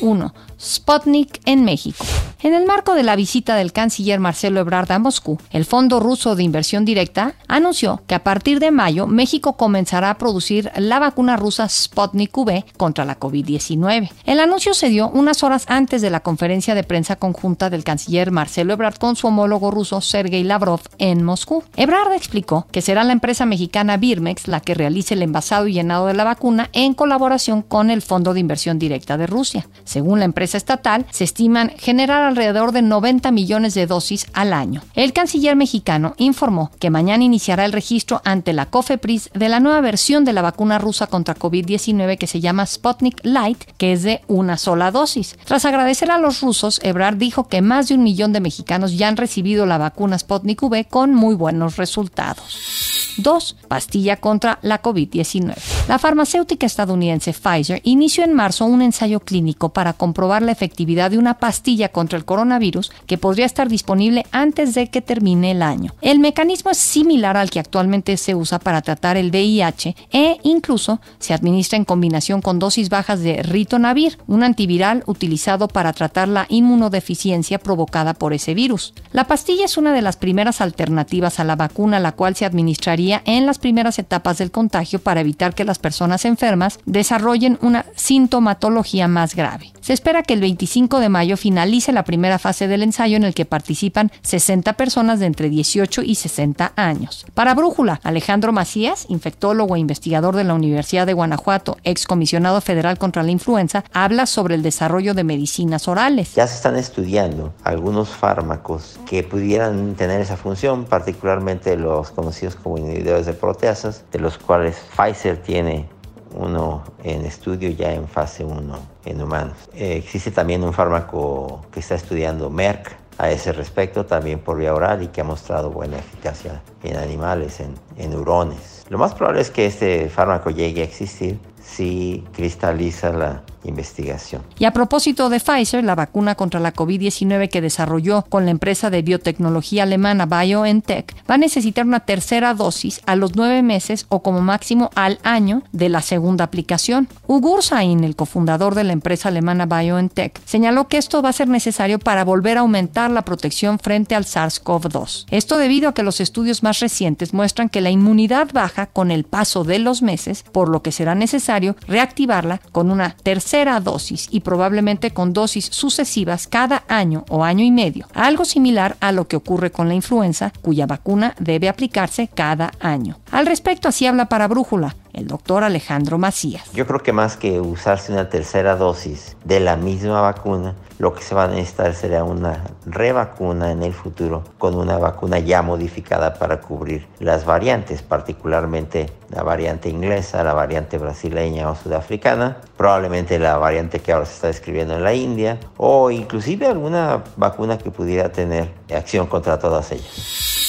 1. 0.00 0.34
Sputnik 0.60 1.40
en 1.44 1.64
México. 1.64 2.04
En 2.44 2.54
el 2.54 2.66
marco 2.66 2.96
de 2.96 3.04
la 3.04 3.14
visita 3.14 3.54
del 3.54 3.72
canciller 3.72 4.18
Marcelo 4.18 4.58
Ebrard 4.58 4.90
a 4.90 4.98
Moscú, 4.98 5.38
el 5.52 5.64
Fondo 5.64 6.00
Ruso 6.00 6.34
de 6.34 6.42
Inversión 6.42 6.84
Directa 6.84 7.36
anunció 7.46 8.02
que 8.08 8.16
a 8.16 8.24
partir 8.24 8.58
de 8.58 8.72
mayo 8.72 9.06
México 9.06 9.56
comenzará 9.56 10.10
a 10.10 10.18
producir 10.18 10.72
la 10.74 10.98
vacuna 10.98 11.36
rusa 11.36 11.68
Sputnik 11.68 12.36
V 12.36 12.64
contra 12.76 13.04
la 13.04 13.16
COVID-19. 13.20 14.10
El 14.24 14.40
anuncio 14.40 14.74
se 14.74 14.88
dio 14.88 15.08
unas 15.10 15.44
horas 15.44 15.66
antes 15.68 16.02
de 16.02 16.10
la 16.10 16.18
conferencia 16.18 16.74
de 16.74 16.82
prensa 16.82 17.14
conjunta 17.14 17.70
del 17.70 17.84
canciller 17.84 18.32
Marcelo 18.32 18.72
Ebrard 18.72 18.96
con 18.96 19.14
su 19.14 19.28
homólogo 19.28 19.70
ruso 19.70 20.00
Sergei 20.00 20.42
Lavrov 20.42 20.80
en 20.98 21.22
Moscú. 21.22 21.62
Ebrard 21.76 22.12
explicó 22.12 22.66
que 22.72 22.82
será 22.82 23.04
la 23.04 23.12
empresa 23.12 23.46
mexicana 23.46 23.98
Birmex 23.98 24.48
la 24.48 24.58
que 24.58 24.74
realice 24.74 25.14
el 25.14 25.22
envasado 25.22 25.68
y 25.68 25.74
llenado 25.74 26.06
de 26.06 26.14
la 26.14 26.24
vacuna 26.24 26.70
en 26.72 26.94
colaboración 26.94 27.62
con 27.62 27.88
el 27.88 28.02
Fondo 28.02 28.34
de 28.34 28.40
Inversión 28.40 28.80
Directa 28.80 29.16
de 29.16 29.28
Rusia. 29.28 29.68
Según 29.84 30.18
la 30.18 30.24
empresa 30.24 30.56
estatal, 30.56 31.06
se 31.12 31.22
estiman 31.22 31.70
generar 31.78 32.31
alrededor 32.32 32.72
de 32.72 32.82
90 32.82 33.30
millones 33.30 33.74
de 33.74 33.86
dosis 33.86 34.26
al 34.32 34.52
año. 34.52 34.82
El 34.94 35.12
canciller 35.12 35.56
mexicano 35.56 36.14
informó 36.18 36.70
que 36.78 36.90
mañana 36.90 37.24
iniciará 37.24 37.64
el 37.64 37.72
registro 37.72 38.20
ante 38.24 38.52
la 38.52 38.66
COFEPRIS 38.66 39.30
de 39.34 39.48
la 39.48 39.60
nueva 39.60 39.80
versión 39.80 40.24
de 40.24 40.32
la 40.32 40.42
vacuna 40.42 40.78
rusa 40.78 41.06
contra 41.06 41.36
COVID-19 41.36 42.18
que 42.18 42.26
se 42.26 42.40
llama 42.40 42.66
Sputnik 42.66 43.20
Light, 43.22 43.62
que 43.76 43.92
es 43.92 44.02
de 44.02 44.22
una 44.26 44.56
sola 44.58 44.90
dosis. 44.90 45.38
Tras 45.44 45.64
agradecer 45.64 46.10
a 46.10 46.18
los 46.18 46.40
rusos, 46.40 46.80
Ebrard 46.82 47.16
dijo 47.16 47.48
que 47.48 47.62
más 47.62 47.88
de 47.88 47.94
un 47.94 48.02
millón 48.02 48.32
de 48.32 48.40
mexicanos 48.40 48.96
ya 48.96 49.08
han 49.08 49.16
recibido 49.16 49.66
la 49.66 49.78
vacuna 49.78 50.18
Sputnik 50.18 50.62
V 50.62 50.84
con 50.86 51.14
muy 51.14 51.34
buenos 51.34 51.76
resultados. 51.76 52.82
2. 53.18 53.56
Pastilla 53.68 54.16
contra 54.16 54.58
la 54.62 54.80
COVID-19. 54.80 55.54
La 55.88 55.98
farmacéutica 55.98 56.66
estadounidense 56.66 57.32
Pfizer 57.32 57.80
inició 57.84 58.24
en 58.24 58.32
marzo 58.32 58.64
un 58.64 58.82
ensayo 58.82 59.20
clínico 59.20 59.70
para 59.70 59.92
comprobar 59.92 60.42
la 60.42 60.52
efectividad 60.52 61.10
de 61.10 61.18
una 61.18 61.34
pastilla 61.34 61.90
contra 61.90 62.18
coronavirus 62.24 62.92
que 63.06 63.18
podría 63.18 63.46
estar 63.46 63.68
disponible 63.68 64.26
antes 64.32 64.74
de 64.74 64.88
que 64.88 65.02
termine 65.02 65.52
el 65.52 65.62
año. 65.62 65.94
El 66.00 66.18
mecanismo 66.18 66.70
es 66.70 66.78
similar 66.78 67.36
al 67.36 67.50
que 67.50 67.60
actualmente 67.60 68.16
se 68.16 68.34
usa 68.34 68.58
para 68.58 68.82
tratar 68.82 69.16
el 69.16 69.30
VIH 69.30 69.96
e 70.12 70.38
incluso 70.42 71.00
se 71.18 71.34
administra 71.34 71.76
en 71.76 71.84
combinación 71.84 72.42
con 72.42 72.58
dosis 72.58 72.88
bajas 72.88 73.20
de 73.20 73.42
ritonavir, 73.42 74.18
un 74.26 74.42
antiviral 74.42 75.02
utilizado 75.06 75.68
para 75.68 75.92
tratar 75.92 76.28
la 76.28 76.46
inmunodeficiencia 76.48 77.58
provocada 77.58 78.14
por 78.14 78.32
ese 78.32 78.54
virus. 78.54 78.94
La 79.12 79.26
pastilla 79.26 79.64
es 79.64 79.76
una 79.76 79.92
de 79.92 80.02
las 80.02 80.16
primeras 80.16 80.60
alternativas 80.60 81.40
a 81.40 81.44
la 81.44 81.56
vacuna, 81.56 82.00
la 82.00 82.12
cual 82.12 82.36
se 82.36 82.44
administraría 82.44 83.22
en 83.24 83.46
las 83.46 83.58
primeras 83.58 83.98
etapas 83.98 84.38
del 84.38 84.50
contagio 84.50 84.98
para 84.98 85.20
evitar 85.20 85.54
que 85.54 85.64
las 85.64 85.78
personas 85.78 86.24
enfermas 86.24 86.78
desarrollen 86.86 87.58
una 87.62 87.86
sintomatología 87.96 89.08
más 89.08 89.34
grave. 89.34 89.72
Se 89.82 89.92
espera 89.92 90.22
que 90.22 90.34
el 90.34 90.40
25 90.40 91.00
de 91.00 91.08
mayo 91.08 91.36
finalice 91.36 91.90
la 91.90 92.04
primera 92.04 92.38
fase 92.38 92.68
del 92.68 92.84
ensayo 92.84 93.16
en 93.16 93.24
el 93.24 93.34
que 93.34 93.44
participan 93.44 94.12
60 94.22 94.74
personas 94.74 95.18
de 95.18 95.26
entre 95.26 95.48
18 95.48 96.02
y 96.02 96.14
60 96.14 96.72
años. 96.76 97.26
Para 97.34 97.52
Brújula, 97.54 97.98
Alejandro 98.04 98.52
Macías, 98.52 99.06
infectólogo 99.08 99.74
e 99.74 99.80
investigador 99.80 100.36
de 100.36 100.44
la 100.44 100.54
Universidad 100.54 101.04
de 101.04 101.14
Guanajuato, 101.14 101.78
excomisionado 101.82 102.60
federal 102.60 102.96
contra 102.96 103.24
la 103.24 103.32
influenza, 103.32 103.82
habla 103.92 104.26
sobre 104.26 104.54
el 104.54 104.62
desarrollo 104.62 105.14
de 105.14 105.24
medicinas 105.24 105.88
orales. 105.88 106.36
Ya 106.36 106.46
se 106.46 106.54
están 106.54 106.76
estudiando 106.76 107.52
algunos 107.64 108.10
fármacos 108.10 109.00
que 109.04 109.24
pudieran 109.24 109.96
tener 109.96 110.20
esa 110.20 110.36
función, 110.36 110.84
particularmente 110.84 111.76
los 111.76 112.12
conocidos 112.12 112.54
como 112.54 112.78
inhibidores 112.78 113.26
de 113.26 113.32
proteasas, 113.32 114.04
de 114.12 114.20
los 114.20 114.38
cuales 114.38 114.76
Pfizer 114.96 115.38
tiene 115.38 115.88
uno 116.34 116.82
en 117.02 117.24
estudio 117.24 117.70
ya 117.70 117.92
en 117.92 118.08
fase 118.08 118.44
1 118.44 118.78
en 119.04 119.22
humanos. 119.22 119.56
Eh, 119.74 119.96
existe 119.96 120.30
también 120.30 120.62
un 120.62 120.72
fármaco 120.72 121.64
que 121.72 121.80
está 121.80 121.94
estudiando 121.94 122.50
Merck 122.50 122.96
a 123.18 123.30
ese 123.30 123.52
respecto, 123.52 124.06
también 124.06 124.40
por 124.40 124.58
vía 124.58 124.74
oral 124.74 125.02
y 125.02 125.08
que 125.08 125.20
ha 125.20 125.24
mostrado 125.24 125.70
buena 125.70 125.98
eficacia 125.98 126.62
en 126.82 126.96
animales, 126.96 127.60
en, 127.60 127.74
en 127.96 128.10
neurones. 128.10 128.84
Lo 128.88 128.98
más 128.98 129.14
probable 129.14 129.42
es 129.42 129.50
que 129.50 129.66
este 129.66 130.08
fármaco 130.08 130.50
llegue 130.50 130.82
a 130.82 130.84
existir 130.84 131.38
si 131.62 132.24
cristaliza 132.32 133.12
la 133.12 133.42
investigación. 133.64 134.42
Y 134.58 134.64
a 134.64 134.72
propósito 134.72 135.28
de 135.28 135.40
Pfizer, 135.40 135.84
la 135.84 135.94
vacuna 135.94 136.34
contra 136.34 136.60
la 136.60 136.74
COVID-19 136.74 137.48
que 137.48 137.60
desarrolló 137.60 138.22
con 138.28 138.44
la 138.44 138.50
empresa 138.50 138.90
de 138.90 139.02
biotecnología 139.02 139.84
alemana 139.84 140.26
BioNTech 140.26 141.14
va 141.28 141.34
a 141.34 141.38
necesitar 141.38 141.86
una 141.86 142.00
tercera 142.00 142.54
dosis 142.54 143.00
a 143.06 143.16
los 143.16 143.36
nueve 143.36 143.62
meses 143.62 144.06
o 144.08 144.22
como 144.22 144.40
máximo 144.40 144.90
al 144.94 145.18
año 145.22 145.62
de 145.72 145.88
la 145.88 146.02
segunda 146.02 146.44
aplicación. 146.44 147.08
Ugur 147.26 147.62
Sain, 147.62 148.04
el 148.04 148.16
cofundador 148.16 148.74
de 148.74 148.84
la 148.84 148.92
empresa 148.92 149.28
alemana 149.28 149.66
BioNTech, 149.66 150.40
señaló 150.44 150.88
que 150.88 150.98
esto 150.98 151.22
va 151.22 151.30
a 151.30 151.34
ser 151.34 151.48
necesario 151.48 151.98
para 151.98 152.24
volver 152.24 152.58
a 152.58 152.62
aumentar 152.62 153.10
la 153.10 153.22
protección 153.22 153.78
frente 153.78 154.14
al 154.14 154.24
SARS-CoV-2. 154.24 155.26
Esto 155.30 155.58
debido 155.58 155.88
a 155.88 155.94
que 155.94 156.02
los 156.02 156.20
estudios 156.20 156.62
más 156.62 156.80
recientes 156.80 157.32
muestran 157.34 157.68
que 157.68 157.80
la 157.80 157.90
inmunidad 157.90 158.48
baja 158.52 158.86
con 158.86 159.10
el 159.10 159.24
paso 159.24 159.64
de 159.64 159.78
los 159.78 160.02
meses, 160.02 160.44
por 160.52 160.68
lo 160.68 160.82
que 160.82 160.92
será 160.92 161.14
necesario 161.14 161.76
reactivarla 161.86 162.60
con 162.72 162.90
una 162.90 163.16
tercera 163.22 163.51
tercera 163.52 163.80
dosis 163.80 164.28
y 164.30 164.40
probablemente 164.40 165.10
con 165.10 165.34
dosis 165.34 165.66
sucesivas 165.66 166.46
cada 166.46 166.84
año 166.88 167.26
o 167.28 167.44
año 167.44 167.62
y 167.62 167.70
medio, 167.70 168.06
algo 168.14 168.46
similar 168.46 168.96
a 169.00 169.12
lo 169.12 169.28
que 169.28 169.36
ocurre 169.36 169.70
con 169.70 169.88
la 169.88 169.94
influenza, 169.94 170.54
cuya 170.62 170.86
vacuna 170.86 171.34
debe 171.38 171.68
aplicarse 171.68 172.30
cada 172.32 172.72
año. 172.80 173.18
Al 173.30 173.44
respecto, 173.44 173.88
así 173.88 174.06
habla 174.06 174.24
para 174.24 174.48
Brújula 174.48 174.96
el 175.12 175.26
doctor 175.26 175.64
Alejandro 175.64 176.18
Macías. 176.18 176.70
Yo 176.72 176.86
creo 176.86 177.02
que 177.02 177.12
más 177.12 177.36
que 177.36 177.60
usarse 177.60 178.12
una 178.12 178.28
tercera 178.28 178.76
dosis 178.76 179.36
de 179.44 179.60
la 179.60 179.76
misma 179.76 180.20
vacuna, 180.20 180.74
lo 180.98 181.14
que 181.14 181.22
se 181.22 181.34
va 181.34 181.44
a 181.44 181.48
necesitar 181.48 181.94
será 181.94 182.24
una 182.24 182.62
revacuna 182.86 183.72
en 183.72 183.82
el 183.82 183.92
futuro 183.92 184.44
con 184.58 184.74
una 184.74 184.98
vacuna 184.98 185.38
ya 185.38 185.60
modificada 185.62 186.34
para 186.34 186.60
cubrir 186.60 187.06
las 187.18 187.44
variantes, 187.44 188.02
particularmente 188.02 189.10
la 189.30 189.42
variante 189.42 189.88
inglesa, 189.88 190.44
la 190.44 190.54
variante 190.54 190.98
brasileña 190.98 191.70
o 191.70 191.74
sudafricana, 191.74 192.58
probablemente 192.76 193.38
la 193.38 193.58
variante 193.58 194.00
que 194.00 194.12
ahora 194.12 194.26
se 194.26 194.34
está 194.34 194.46
describiendo 194.46 194.94
en 194.94 195.02
la 195.02 195.14
India 195.14 195.58
o 195.76 196.10
inclusive 196.10 196.66
alguna 196.66 197.22
vacuna 197.36 197.78
que 197.78 197.90
pudiera 197.90 198.30
tener 198.30 198.70
acción 198.94 199.26
contra 199.26 199.58
todas 199.58 199.90
ellas. 199.92 200.61